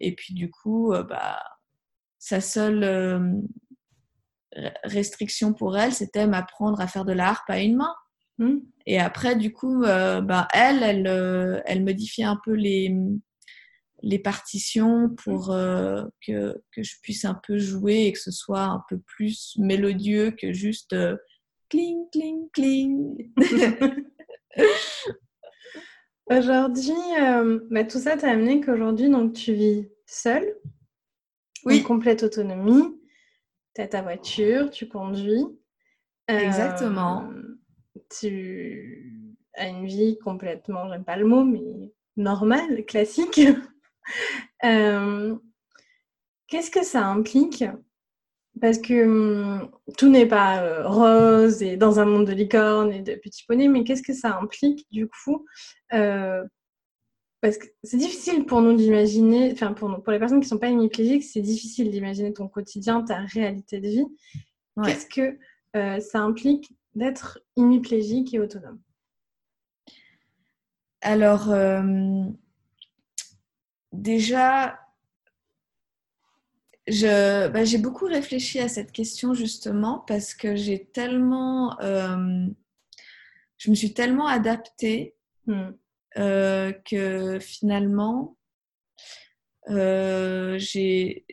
[0.00, 1.42] et puis du coup, bah,
[2.26, 2.84] sa seule
[4.82, 7.94] restriction pour elle, c'était m'apprendre à faire de la harpe à une main.
[8.38, 8.58] Hmm.
[8.86, 12.94] Et après, du coup, euh, ben, elle, elle, euh, elle modifiait un peu les,
[14.02, 18.64] les partitions pour euh, que, que, je puisse un peu jouer et que ce soit
[18.64, 20.96] un peu plus mélodieux que juste
[21.70, 23.32] cling, cling, cling.
[26.30, 26.92] aujourd'hui,
[27.70, 30.54] bah, tout ça t'a amené qu'aujourd'hui, donc, tu vis seule,
[31.66, 31.82] oui.
[31.82, 32.96] complète autonomie
[33.76, 35.44] tu as ta voiture, tu conduis.
[36.28, 37.30] Exactement.
[37.30, 37.60] Euh,
[38.18, 43.40] tu as une vie complètement, j'aime pas le mot, mais normale, classique.
[44.64, 45.36] Euh,
[46.46, 47.64] qu'est-ce que ça implique?
[48.60, 53.02] Parce que hum, tout n'est pas euh, rose et dans un monde de licorne et
[53.02, 55.44] de petits poneys, mais qu'est-ce que ça implique du coup
[57.40, 60.58] parce que c'est difficile pour nous d'imaginer, enfin pour, pour les personnes qui ne sont
[60.58, 64.06] pas hémiplégiques, c'est difficile d'imaginer ton quotidien, ta réalité de vie.
[64.84, 65.38] Qu'est-ce que
[65.76, 68.80] euh, ça implique d'être hémiplégique et autonome?
[71.00, 72.24] Alors, euh,
[73.92, 74.80] déjà,
[76.88, 82.46] bah, j'ai beaucoup réfléchi à cette question justement parce que j'ai tellement, euh,
[83.58, 85.14] je me suis tellement adaptée.
[85.46, 85.70] Hmm.
[86.18, 88.38] Euh, que finalement,
[89.68, 91.26] euh, j'ai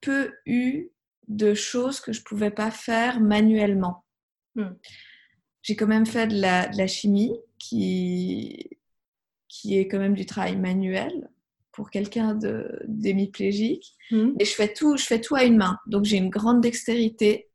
[0.00, 0.88] peu eu
[1.28, 4.04] de choses que je pouvais pas faire manuellement.
[4.54, 4.72] Hmm.
[5.62, 8.78] J'ai quand même fait de la, de la, chimie qui,
[9.48, 11.30] qui est quand même du travail manuel
[11.70, 12.38] pour quelqu'un
[12.86, 13.94] d'hémiplégique.
[14.10, 14.32] Hmm.
[14.38, 15.78] Et je fais, tout, je fais tout à une main.
[15.86, 17.50] Donc j'ai une grande dextérité.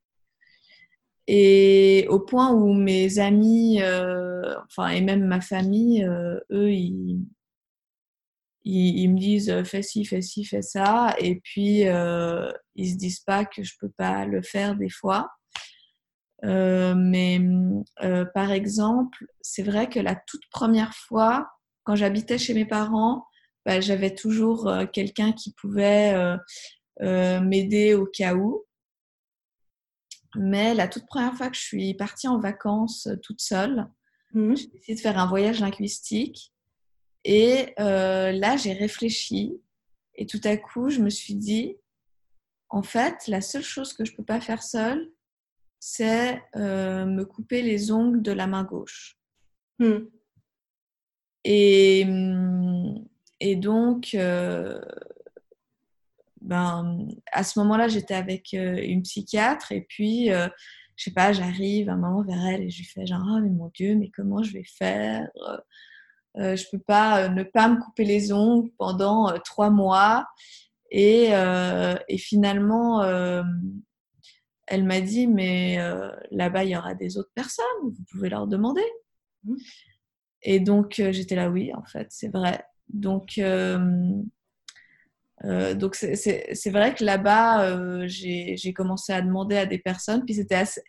[1.28, 7.20] Et au point où mes amis, euh, enfin, et même ma famille, euh, eux, ils,
[8.64, 11.16] ils, me disent euh, fais ci, fais ci, fais ça.
[11.20, 11.82] Et puis,
[12.76, 15.30] ils se disent pas que je peux pas le faire des fois.
[16.44, 17.42] mais
[18.34, 21.50] par exemple, c'est vrai que la toute première fois,
[21.84, 23.26] quand j'habitais chez mes parents,
[23.66, 26.16] bah, j'avais toujours quelqu'un qui pouvait
[27.02, 28.67] m'aider au cas où.
[30.38, 33.88] Mais la toute première fois que je suis partie en vacances euh, toute seule,
[34.34, 34.56] mmh.
[34.56, 36.54] j'ai décidé de faire un voyage linguistique.
[37.24, 39.60] Et euh, là, j'ai réfléchi.
[40.16, 41.76] Et tout à coup, je me suis dit,
[42.70, 45.12] en fait, la seule chose que je ne peux pas faire seule,
[45.80, 49.18] c'est euh, me couper les ongles de la main gauche.
[49.80, 49.98] Mmh.
[51.44, 52.06] Et,
[53.40, 54.18] et, donc,
[56.42, 60.48] ben, à ce moment-là, j'étais avec euh, une psychiatre et puis, euh,
[60.96, 63.50] je sais pas, j'arrive un moment vers elle et je lui fais genre, oh, mais
[63.50, 65.28] mon Dieu, mais comment je vais faire?
[66.38, 70.28] Euh, Je peux pas ne pas me couper les ongles pendant trois mois.
[70.90, 71.32] Et,
[72.08, 73.04] et finalement,
[74.68, 75.78] elle m'a dit, mais
[76.32, 78.86] là-bas, il y aura des autres personnes, vous pouvez leur demander.
[79.44, 79.56] Mmh.
[80.44, 82.64] Et donc, j'étais là, oui, en fait, c'est vrai.
[82.90, 84.22] Donc, euh,
[85.44, 90.56] donc c'est vrai que là-bas, euh, j'ai commencé à demander à des personnes, puis c'était
[90.56, 90.82] assez,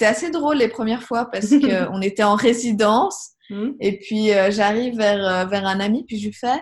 [0.00, 3.70] assez drôle les premières fois parce qu'on était en résidence, mmh.
[3.80, 6.60] et puis euh, j'arrive vers, vers un ami, puis je lui fais,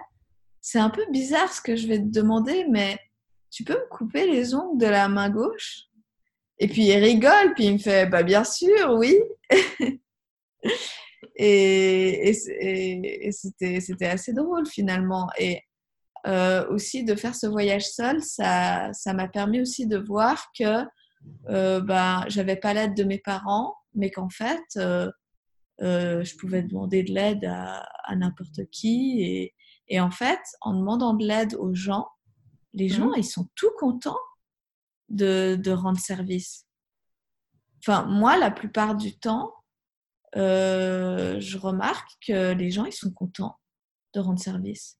[0.60, 2.98] c'est un peu bizarre ce que je vais te demander, mais
[3.50, 5.84] tu peux me couper les ongles de la main gauche?
[6.58, 9.18] Et puis il rigole, puis il me fait, bah bien sûr, oui.
[11.36, 12.32] Et,
[13.32, 15.30] c'était assez drôle finalement.
[15.38, 15.62] Et
[16.26, 20.84] euh, aussi de faire ce voyage seul, ça m'a permis aussi de voir que
[21.48, 25.10] euh, ben, j'avais pas l'aide de mes parents, mais qu'en fait, euh,
[25.82, 29.22] euh, je pouvais demander de l'aide à, n'importe qui.
[29.22, 29.54] Et,
[29.88, 32.08] et, en fait, en demandant de l'aide aux gens,
[32.72, 33.18] les gens, mmh.
[33.18, 34.18] ils sont tout contents
[35.08, 36.66] de, de, rendre service.
[37.82, 39.52] Enfin, moi, la plupart du temps,
[40.34, 43.58] je remarque que les gens, ils sont contents
[44.14, 44.99] de rendre service.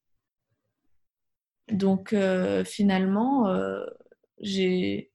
[1.73, 2.15] Donc,
[2.65, 3.47] finalement,
[4.41, 5.11] j'ai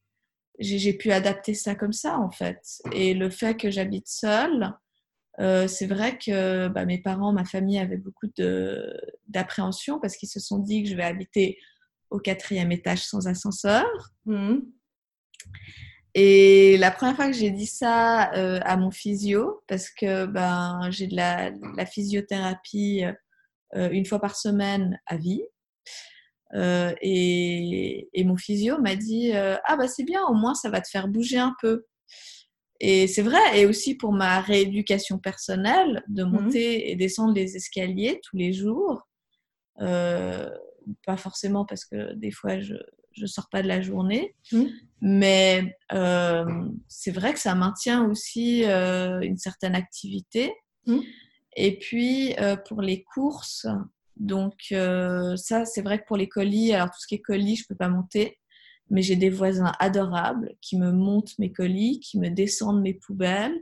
[0.58, 2.80] j'ai pu adapter ça comme ça en fait.
[2.92, 4.72] Et le fait que j'habite seule,
[5.38, 8.26] euh, c'est vrai que bah, mes parents, ma famille avaient beaucoup
[9.28, 11.58] d'appréhension parce qu'ils se sont dit que je vais habiter
[12.10, 13.84] au quatrième étage sans ascenseur.
[14.24, 14.58] Mmh.
[16.14, 20.88] Et la première fois que j'ai dit ça euh, à mon physio, parce que ben,
[20.90, 23.04] j'ai de la, la physiothérapie
[23.74, 25.42] euh, une fois par semaine à vie,
[26.54, 30.80] euh, et, mon physio m'a dit euh, Ah, bah c'est bien, au moins ça va
[30.80, 31.84] te faire bouger un peu.
[32.78, 37.56] Et c'est vrai, et aussi pour ma rééducation personnelle, de mmh monter et descendre les
[37.56, 39.08] escaliers tous les jours.
[39.80, 40.50] Euh,
[41.04, 42.74] pas forcément parce que des fois je
[43.18, 44.64] ne sors pas de la journée, mmh.
[45.00, 45.76] mais
[46.86, 50.52] c'est vrai que ça maintient aussi une certaine activité.
[50.86, 50.98] Mmh.
[51.56, 53.66] Et puis pour les courses,
[54.16, 57.56] donc euh, ça, c'est vrai que pour les colis, alors tout ce qui est colis,
[57.56, 58.38] je peux pas monter,
[58.90, 63.58] mais j'ai des voisins adorables qui me montent mes colis, qui me descendent mes poubelles.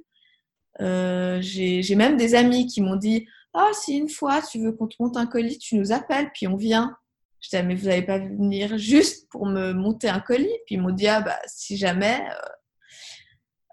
[0.81, 4.87] Euh, j'ai même des amis qui m'ont dit Ah, si une fois tu veux qu'on
[4.87, 6.97] te monte un colis, tu nous appelles, puis on vient.
[7.40, 10.81] Je disais, mais vous n'allez pas venir juste pour me monter un colis Puis ils
[10.81, 12.49] m'ont dit Ah, bah, si jamais, euh,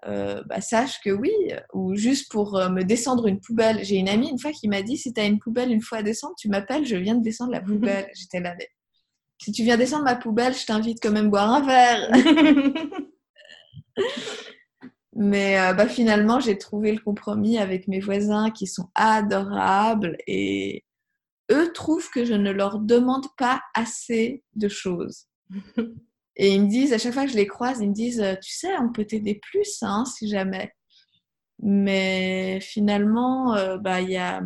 [0.06, 1.32] euh, bah, sache que oui,
[1.72, 3.84] ou juste pour euh, me descendre une poubelle.
[3.84, 5.98] J'ai une amie une fois qui m'a dit si tu as une poubelle une fois
[5.98, 8.10] à descendre, tu m'appelles, je viens de descendre la poubelle.
[8.14, 8.56] J'étais là,
[9.38, 12.10] si tu viens descendre ma poubelle, je t'invite quand même boire un verre.
[15.14, 20.84] Mais euh, bah, finalement, j'ai trouvé le compromis avec mes voisins qui sont adorables et
[21.50, 25.26] eux trouvent que je ne leur demande pas assez de choses.
[26.36, 28.34] Et ils me disent, à chaque fois que je les croise, ils me disent, euh,
[28.42, 30.72] tu sais, on peut t'aider plus, hein, si jamais.
[31.60, 34.42] Mais finalement, euh, bah, y a,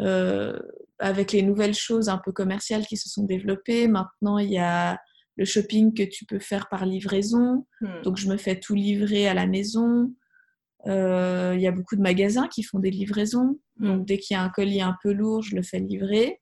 [0.00, 0.58] euh,
[0.98, 5.00] avec les nouvelles choses un peu commerciales qui se sont développées, maintenant, il y a
[5.36, 7.66] le shopping que tu peux faire par livraison.
[7.80, 8.02] Hmm.
[8.02, 10.12] Donc, je me fais tout livrer à la maison.
[10.86, 13.58] Il y a beaucoup de magasins qui font des livraisons.
[13.76, 14.04] Donc, hmm.
[14.04, 16.40] dès qu'il y a un colis un peu lourd, je le fais livrer.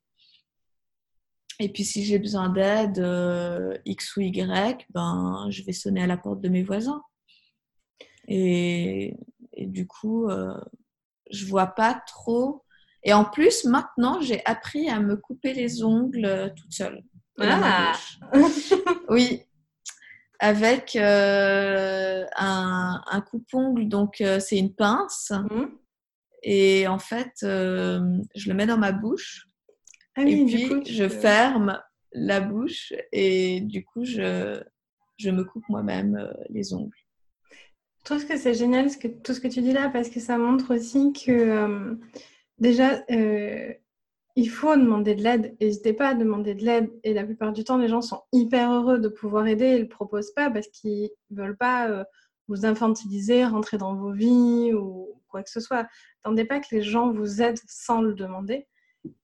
[1.58, 6.06] Et puis si j'ai besoin d'aide, euh, X ou Y, ben, je vais sonner à
[6.06, 7.02] la porte de mes voisins.
[8.28, 9.16] Et,
[9.52, 10.58] et du coup, euh,
[11.30, 12.62] je vois pas trop.
[13.02, 17.02] Et en plus, maintenant, j'ai appris à me couper les ongles euh, toute seule.
[17.38, 17.92] Ah.
[19.08, 19.42] oui,
[20.38, 25.32] avec euh, un, un coupe-ongle, donc c'est une pince.
[25.50, 25.66] Mmh.
[26.42, 29.46] Et en fait, je le mets dans ma bouche
[30.16, 31.80] ah et puis, je ferme
[32.12, 34.62] la bouche et du coup, je,
[35.18, 36.96] je me coupe moi-même euh, les ongles.
[37.50, 40.20] Je trouve que c'est génial ce que, tout ce que tu dis là parce que
[40.20, 41.94] ça montre aussi que euh,
[42.58, 43.72] déjà, euh,
[44.36, 45.54] il faut demander de l'aide.
[45.60, 46.90] N'hésitez pas à demander de l'aide.
[47.02, 49.82] Et la plupart du temps, les gens sont hyper heureux de pouvoir aider et ne
[49.82, 52.06] le proposent pas parce qu'ils ne veulent pas
[52.48, 55.86] vous infantiliser, rentrer dans vos vies ou quoi que ce soit.
[56.24, 58.66] N'attendez pas que les gens vous aident sans le demander.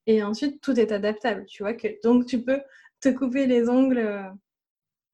[0.07, 1.75] Et ensuite, tout est adaptable, tu vois.
[1.75, 2.61] Que, donc, tu peux
[3.01, 4.31] te couper les ongles euh,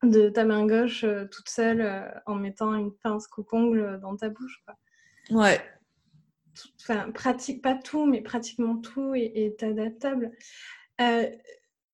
[0.02, 4.28] de ta main gauche euh, toute seule euh, en mettant une pince coupe-ongle dans ta
[4.28, 4.62] bouche.
[4.64, 4.76] Quoi.
[5.30, 5.60] Ouais.
[6.80, 10.32] Enfin, pratique, pas tout, mais pratiquement tout est, adaptable.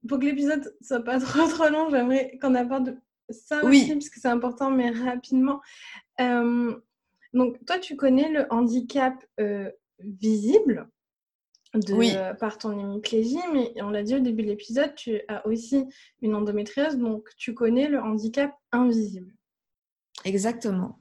[0.09, 2.99] pour que l'épisode soit pas trop trop long, j'aimerais qu'on aborde
[3.31, 5.61] ça aussi, parce que c'est important, mais rapidement.
[6.19, 9.23] donc, toi, tu connais le handicap
[9.99, 10.89] visible?
[11.91, 12.13] Oui.
[12.39, 15.87] par ton hémiplégie, mais on l'a dit au début de l'épisode, tu as aussi
[16.23, 19.35] une endométriose, donc tu connais le handicap invisible.
[20.25, 21.01] Exactement.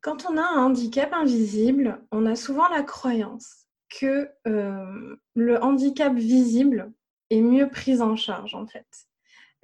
[0.00, 6.14] Quand on a un handicap invisible, on a souvent la croyance que euh, le handicap
[6.14, 6.92] visible
[7.28, 8.86] est mieux pris en charge en fait.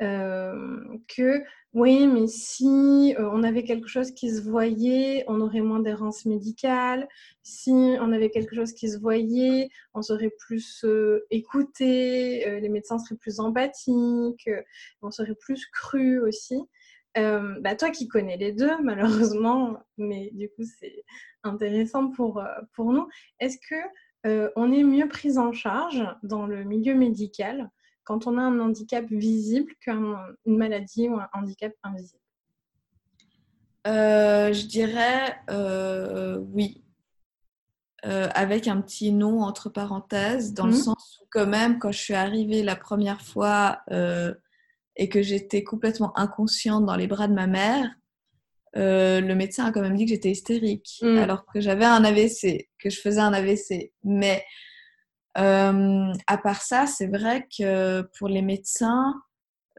[0.02, 1.42] Euh, que
[1.72, 6.26] oui, mais si euh, on avait quelque chose qui se voyait, on aurait moins d'errance
[6.26, 7.08] médicale.
[7.42, 12.98] Si on avait quelque chose qui se voyait, on serait plus euh, écouté, les médecins
[12.98, 14.50] seraient plus empathiques,
[15.02, 16.60] on serait plus cru aussi.
[17.14, 21.04] bah toi qui connais les deux, malheureusement, mais du coup c'est
[21.42, 22.42] intéressant pour,
[22.74, 23.08] pour nous,
[23.40, 27.70] est-ce que on est mieux pris en charge dans le milieu médical
[28.06, 32.22] quand on a un handicap visible qu'une maladie ou un handicap invisible?
[33.84, 35.36] Je dirais
[36.52, 36.82] oui.
[38.02, 40.76] avec un petit nom entre parenthèses, dans le mmh.
[40.76, 43.82] sens où quand même, quand je suis arrivée la première fois
[44.96, 47.90] et que j'étais complètement inconsciente dans les bras de ma mère,
[48.76, 51.18] euh, le médecin a quand même dit que j'étais hystérique, mm.
[51.18, 53.92] alors que j'avais un AVC, que je faisais un AVC.
[54.04, 54.42] Mais euh,
[55.36, 59.14] à part ça, c'est vrai que pour les médecins,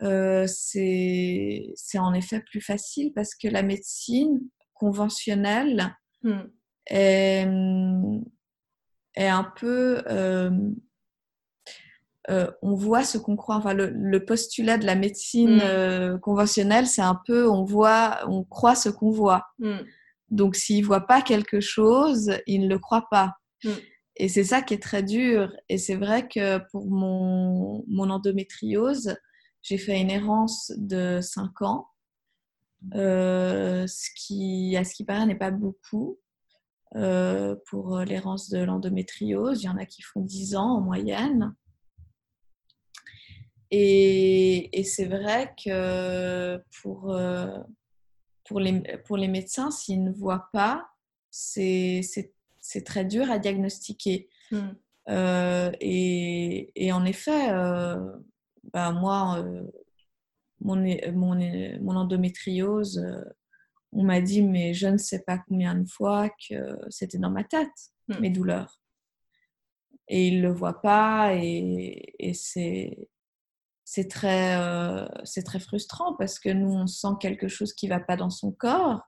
[0.03, 4.39] euh, c'est en effet plus facile parce que la médecine
[4.75, 6.41] conventionnelle mm.
[6.85, 7.47] est,
[9.15, 10.03] est, un peu
[12.29, 13.55] euh, on voit ce qu'on croit.
[13.55, 15.61] Enfin, le, postulat de la médecine mm.
[15.63, 19.45] euh, conventionnelle, c'est un peu on voit, on croit ce qu'on voit.
[19.59, 19.77] Mm.
[20.29, 23.33] Donc, s'il voit pas quelque chose, il ne le croit pas.
[23.63, 23.69] Mm.
[24.17, 25.55] Et c'est ça qui est très dur.
[25.69, 29.15] Et c'est vrai que pour mon, endométriose,
[29.61, 31.87] j'ai fait une errance de 5 ans,
[32.95, 36.19] euh, ce qui, à ce qui paraît, n'est pas beaucoup.
[37.69, 41.53] pour l'errance de l'endométriose, il y en a qui font 10 ans en moyenne.
[43.71, 47.59] Et, c'est vrai que pour, euh,
[48.45, 50.89] pour, les, pour les médecins, s'ils ne voient pas,
[51.29, 52.01] c'est
[52.83, 54.29] très dur à diagnostiquer.
[54.51, 54.69] Hmm.
[55.09, 57.95] Euh, et, et, en effet, euh,
[58.73, 59.45] bah moi,
[60.59, 60.75] mon,
[61.13, 61.35] mon,
[61.81, 63.05] mon, endométriose,
[63.93, 67.43] on m'a dit, mais je ne sais pas combien de fois que c'était dans ma
[67.43, 68.19] tête, hmm.
[68.19, 68.81] mes douleurs.
[70.09, 73.09] Et ils ne le voient pas, et, et c'est
[73.89, 77.93] c'est très, euh, c'est très frustrant parce que nous, on sent quelque chose qui ne
[77.93, 78.99] va pas dans son corps.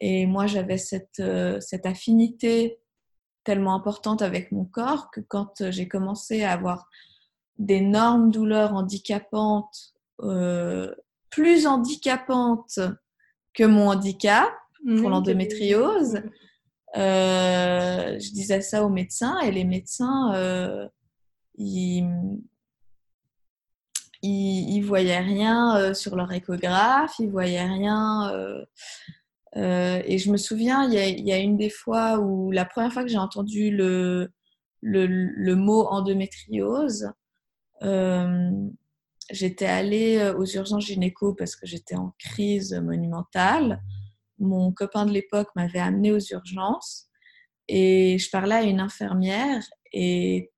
[0.00, 2.78] Et moi, j'avais cette, euh, cette affinité
[3.44, 6.88] tellement importante avec mon corps que quand j'ai commencé à avoir
[7.58, 10.94] d'énormes douleurs handicapantes, euh,
[11.30, 12.78] plus handicapantes
[13.54, 14.52] que mon handicap
[14.98, 16.22] pour l'endométriose,
[16.94, 20.88] je disais ça aux médecins et les médecins,
[21.56, 22.06] ils,
[24.22, 28.32] ils, ne voyaient rien euh, sur leur échographe, ils voyaient rien.
[29.56, 29.60] Euh,
[29.98, 33.02] euh, et je me souviens, il y, a, une des fois où la première fois
[33.02, 34.30] que j'ai entendu le,
[34.82, 37.10] le, mot endométriose,
[39.30, 43.82] j'étais allée aux urgences gynéco parce que j'étais en crise monumentale.
[44.38, 47.08] Mon copain de l'époque m'avait amenée aux urgences
[47.66, 50.50] et je parlais à une infirmière et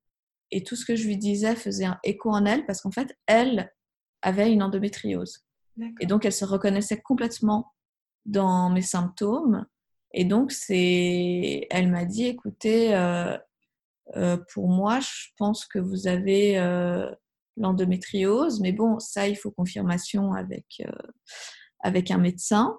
[0.51, 3.17] et tout ce que je lui disais faisait un écho en elle parce qu'en fait,
[3.25, 3.71] elle
[4.21, 5.45] avait une endométriose.
[5.99, 7.71] Et donc, elle se reconnaissait complètement
[8.25, 9.65] dans mes symptômes.
[10.13, 13.37] Et donc, c'est, elle m'a dit, écoutez, euh,
[14.17, 17.09] euh, pour moi, je pense que vous avez euh,
[17.57, 20.81] l'endométriose, mais bon, ça, il faut confirmation avec,
[21.79, 22.77] avec un médecin.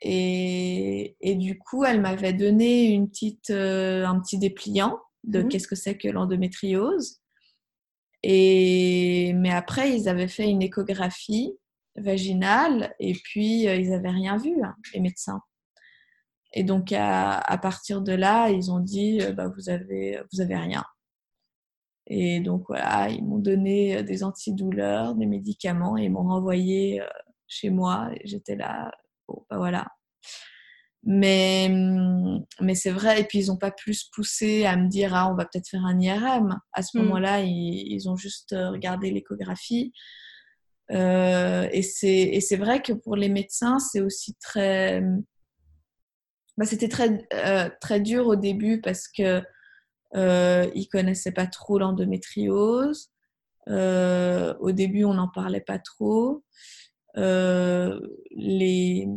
[0.00, 5.68] Et, et, du coup, elle m'avait donné une petite, un petit dépliant de mmh qu'est-ce
[5.68, 7.20] que c'est que l'endométriose.
[8.22, 11.52] Et mais après, ils avaient fait une échographie
[12.00, 15.40] vaginale et puis euh, ils n'avaient rien vu, hein, les médecins.
[16.54, 20.56] Et donc à, partir de là, ils ont dit euh, bah, vous avez vous avez
[20.56, 20.84] rien.
[22.06, 27.02] Et donc voilà, ils m'ont donné euh, des antidouleurs, des médicaments et ils m'ont renvoyé
[27.46, 28.10] chez moi.
[28.24, 28.90] J'étais là,
[29.28, 29.86] bon bah voilà,
[31.04, 35.14] mais, mmh, mais c'est vrai, et puis ils n'ont pas plus poussé à me dire
[35.14, 36.58] ah, on va peut-être faire un IRM.
[36.72, 37.02] À ce mmh.
[37.02, 39.92] moment-là, ils, ont juste regardé l'échographie.
[40.90, 45.02] Euh, et c'est vrai que pour les médecins, c'est aussi très.
[46.56, 49.42] Bah, C'était très, euh, très dur au début parce que
[50.16, 53.10] euh, ils connaissaient pas trop l'endométriose.
[53.66, 56.42] au début, on n'en parlait pas trop.
[57.14, 59.08] les,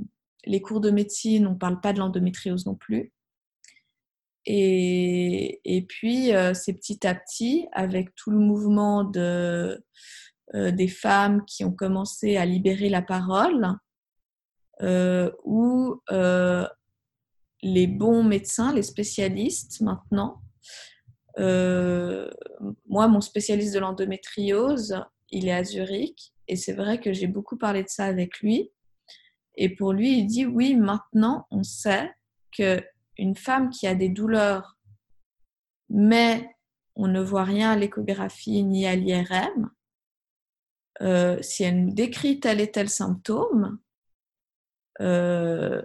[0.45, 3.11] les cours de médecine, on ne parle pas de l'endométriose non plus.
[4.45, 9.77] Et, et puis, euh, c'est petit à petit, avec tout le mouvement de, euh,
[10.53, 13.77] des femmes qui ont commencé à libérer la parole,
[14.81, 16.01] euh, où
[17.63, 20.41] les bons médecins, les spécialistes maintenant,
[21.37, 27.57] moi, mon spécialiste de l'endométriose, il est à Zurich, et c'est vrai que j'ai beaucoup
[27.57, 28.71] parlé de ça avec lui.
[29.55, 32.11] Et pour lui, il dit oui, maintenant on sait
[32.57, 32.81] que
[33.17, 34.77] une femme qui a des douleurs,
[35.89, 36.49] mais
[36.95, 39.69] on ne voit rien à l'échographie ni à l'IRM,
[41.01, 43.79] euh, si elle nous décrit tel et tel symptôme,
[44.99, 45.81] euh,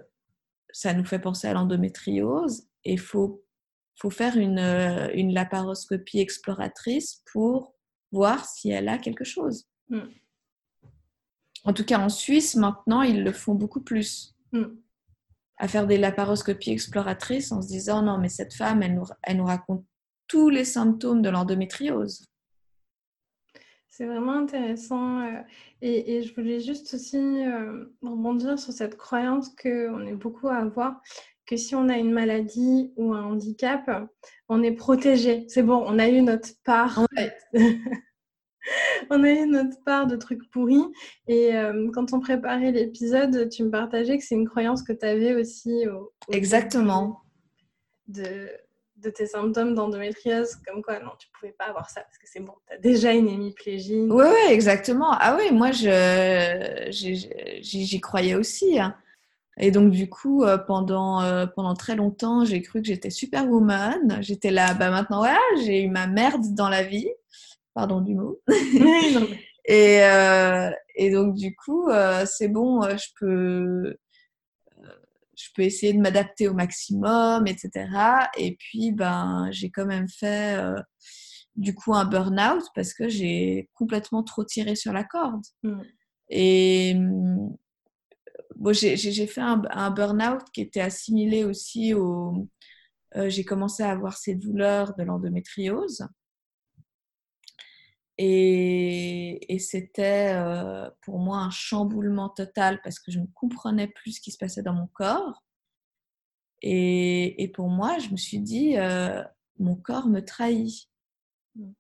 [0.71, 3.43] ça nous fait penser à l'endométriose et il faut
[3.99, 4.59] faut faire une,
[5.15, 7.75] une laparoscopie exploratrice pour
[8.13, 9.67] voir si elle a quelque chose.
[9.89, 10.01] Mm.
[11.65, 14.37] En tout cas, en Suisse, maintenant, ils le font beaucoup plus.
[14.53, 14.65] Mm.
[15.59, 19.39] À faire des laparoscopies exploratrices en se disant non, mais cette femme, elle nous, elle
[19.39, 19.85] nous raconte
[20.29, 22.27] tous les symptômes de l'endométriose.
[23.97, 25.21] C'est vraiment intéressant.
[25.21, 25.41] Euh,
[25.81, 31.01] et, je voulais juste aussi euh, rebondir sur cette croyance qu'on est beaucoup à avoir
[31.47, 33.91] que si on a une maladie ou un handicap,
[34.51, 35.47] on est protégé.
[35.49, 37.07] C'est bon, on a eu notre part.
[39.11, 40.85] on a eu notre part de trucs pourris.
[41.27, 45.07] Et euh, quand on préparait l'épisode, tu me partageais que c'est une croyance que tu
[45.07, 45.87] avais aussi.
[46.31, 47.23] Exactement.
[48.09, 48.51] De,
[49.07, 52.41] de tes symptômes d'endométriose, comme quoi non, tu pouvais pas avoir ça parce que c'est
[52.41, 54.07] bon, tu as déjà une hémiplégie.
[54.11, 55.13] Oui, oui, exactement.
[55.13, 55.71] Ah oui, moi,
[56.91, 58.79] j'y croyais aussi.
[58.79, 58.97] Hein.
[59.59, 64.19] Et donc, du coup, euh, pendant, euh, pendant très longtemps, j'ai cru que j'étais superwoman.
[64.21, 67.09] J'étais là, bah maintenant, voilà, j'ai eu ma merde dans la vie.
[67.75, 68.41] Pardon du mot.
[69.67, 71.89] et, euh, et donc, du coup,
[72.27, 73.97] c'est bon, je peux
[75.37, 77.89] je peux essayer de m'adapter au maximum, etc.
[78.37, 80.81] Et puis, ben, j'ai quand même fait euh,
[81.55, 85.45] du coup un burn-out parce que j'ai complètement trop tiré sur la corde.
[85.63, 85.81] Mm.
[86.31, 86.97] Et
[88.57, 92.49] bon, j'ai fait un, un burn-out qui était assimilé aussi au.
[93.15, 96.07] Euh, j'ai commencé à avoir ces douleurs de l'endométriose.
[98.19, 104.13] Et, et c'était euh, pour moi un chamboulement total parce que je ne comprenais plus
[104.13, 105.45] ce qui se passait dans mon corps.
[106.63, 109.23] Et, et pour moi, je me suis dit, euh,
[109.59, 110.89] mon corps me trahit.
[111.57, 111.73] Mmh.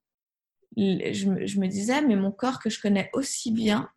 [0.76, 3.91] Je, je, me disais, mais mon corps que je connais aussi bien,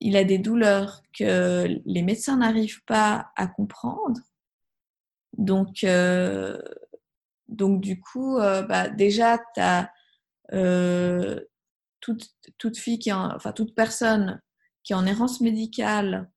[0.00, 4.20] il a des douleurs que les médecins n'arrivent pas à comprendre.
[5.36, 6.60] Donc, euh,
[7.48, 9.92] donc du coup, euh, bah, déjà, tu as
[10.52, 11.40] euh,
[12.00, 12.28] toute,
[12.58, 14.40] toute, fille qui en, enfin toute personne
[14.82, 16.30] qui est en errance médicale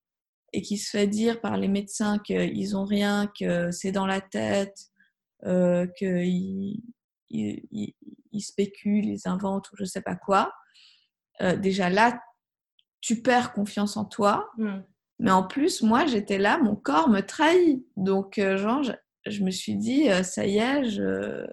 [0.54, 4.20] et qui se fait dire par les médecins qu'ils ont rien, que c'est dans la
[4.20, 4.78] tête,
[5.46, 6.82] euh, qu'ils
[7.30, 7.94] ils,
[8.32, 10.52] ils, spéculent, ils inventent ou je sais pas quoi.
[11.42, 12.22] Euh, déjà là,
[13.00, 14.52] tu perds confiance en toi.
[14.58, 14.80] Mmh.
[15.20, 17.86] Mais en plus, moi, j'étais là, mon corps me trahit.
[17.96, 18.92] Donc, euh, genre, je,
[19.28, 21.46] je, me suis dit, euh, ça y est, je,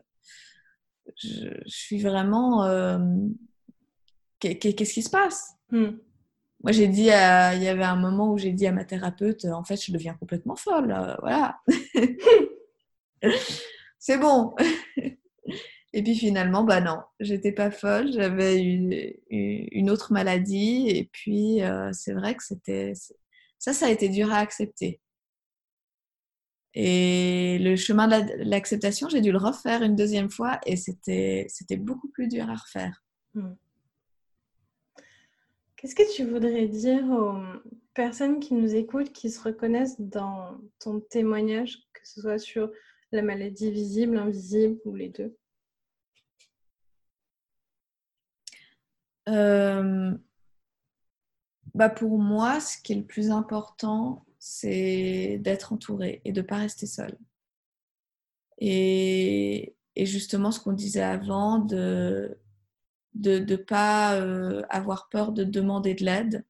[1.16, 2.64] je, suis vraiment.
[2.64, 2.98] Euh,
[4.40, 5.54] qu'est-ce qui se passe?
[5.70, 5.98] Hmm.
[6.62, 9.62] Moi, j'ai dit, il y avait un moment où j'ai dit à ma thérapeute, en
[9.62, 10.90] fait, je deviens complètement folle.
[10.90, 11.60] Euh, voilà.
[13.98, 14.54] C'est bon.
[15.94, 18.94] Et puis finalement, bah non, j'étais pas folle, j'avais une,
[19.30, 20.86] une, autre maladie.
[20.88, 22.92] Et puis, euh, c'est vrai que c'était.
[23.58, 25.00] Ça, ça a été dur à accepter.
[26.74, 32.08] Et le chemin de l'acceptation, j'ai dû le refaire une deuxième fois et c'était beaucoup
[32.08, 33.02] plus dur à refaire.
[33.34, 33.54] Hmm.
[35.76, 37.40] Qu'est-ce que tu voudrais dire aux
[37.94, 42.70] personnes qui nous écoutent, qui se reconnaissent dans ton témoignage, que ce soit sur
[43.12, 45.36] la maladie visible, invisible ou les deux?
[49.28, 50.16] Euh,
[51.74, 56.46] bah Pour moi, ce qui est le plus important, c'est d'être entouré et de ne
[56.46, 57.16] pas rester seul.
[58.58, 62.38] Et, justement, ce qu'on disait avant, de
[63.14, 66.44] ne de, pas euh, avoir peur de demander de l'aide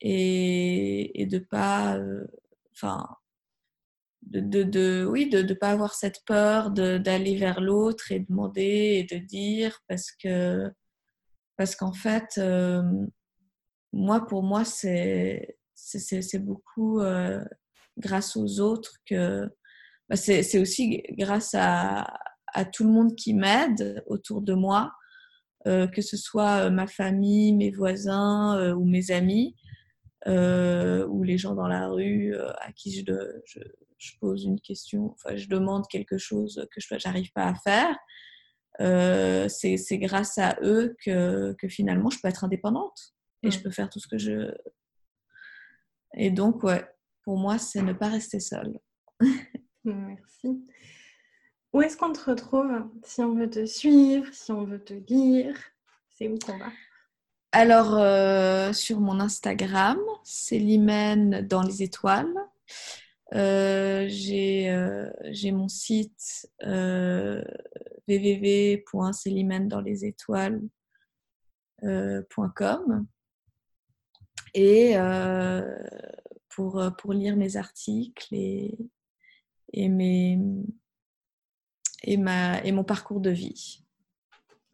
[0.00, 2.26] et, de pas, euh,
[2.72, 3.08] enfin,
[4.22, 9.14] de, de, oui, de ne pas avoir cette peur d'aller vers l'autre et demander et
[9.14, 10.72] de dire parce que
[11.56, 12.82] parce qu'en fait, euh,
[13.92, 17.44] moi, pour moi, c'est c'est beaucoup euh,
[17.98, 19.48] grâce aux autres que
[20.08, 22.06] bah, c'est aussi grâce à,
[22.52, 24.92] à, tout le monde qui m'aide autour de moi,
[25.66, 29.56] euh, que ce soit euh, ma famille, mes voisins ou mes amis,
[30.26, 33.02] ou les gens dans la rue à qui je,
[33.44, 33.60] je,
[33.98, 39.48] je, pose une question, enfin je demande quelque chose que je n'arrive pas à faire.
[39.50, 43.62] c'est grâce à eux que, que, finalement je peux être indépendante et je mmh.
[43.62, 44.50] peux faire tout ce que je,
[46.16, 46.84] et donc, ouais,
[47.22, 48.78] pour moi, c'est ne pas rester seul.
[49.84, 50.64] Merci.
[51.72, 52.70] Où est-ce qu'on te retrouve
[53.02, 55.56] si on veut te suivre, si on veut te lire?
[56.10, 56.70] C'est où qu'on va?
[57.50, 62.34] Alors, euh, sur mon Instagram, c'est Limène dans les étoiles.
[63.32, 67.42] Euh, euh, j'ai mon site euh,
[68.08, 70.68] dans les étoiles.com
[74.54, 75.76] et euh,
[76.48, 78.78] pour, pour lire mes articles et,
[79.72, 80.38] et mes,
[82.04, 83.84] et, ma, et mon parcours de vie.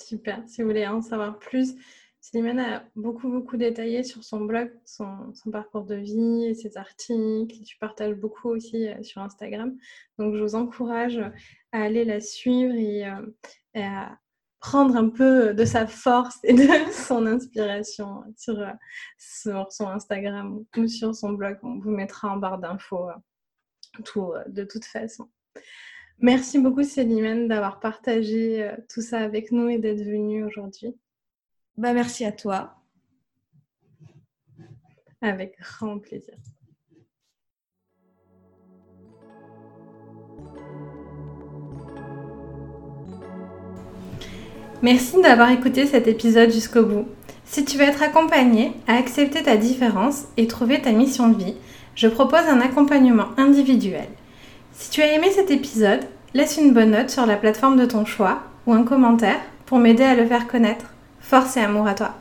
[0.02, 0.42] Super.
[0.46, 1.74] Si vous voulez en savoir plus,
[2.20, 6.76] Slimane a beaucoup, beaucoup détaillé sur son blog son, son, parcours de vie et ses
[6.76, 7.62] articles.
[7.64, 9.76] Tu partages beaucoup aussi sur Instagram.
[10.18, 11.18] Donc, je vous encourage
[11.72, 13.04] à aller la suivre et
[13.74, 14.18] à
[14.60, 18.64] prendre un peu de sa force et de son inspiration sur,
[19.18, 21.58] sur son Instagram ou sur son blog.
[21.62, 23.08] On vous mettra en barre d'infos
[24.04, 25.28] tout, de toute façon.
[26.22, 30.94] Merci beaucoup Célimène d'avoir partagé euh, tout ça avec nous et d'être venue aujourd'hui.
[31.78, 32.76] Bah, merci à toi.
[35.22, 36.36] Avec grand plaisir.
[44.82, 47.06] Merci d'avoir écouté cet épisode jusqu'au bout.
[47.44, 51.54] Si tu veux être accompagné à accepter ta différence et trouver ta mission de vie,
[51.94, 54.08] je propose un accompagnement individuel.
[54.72, 56.00] Si tu as aimé cet épisode,
[56.32, 60.04] laisse une bonne note sur la plateforme de ton choix ou un commentaire pour m'aider
[60.04, 60.86] à le faire connaître.
[61.20, 62.14] Force et amour à toi.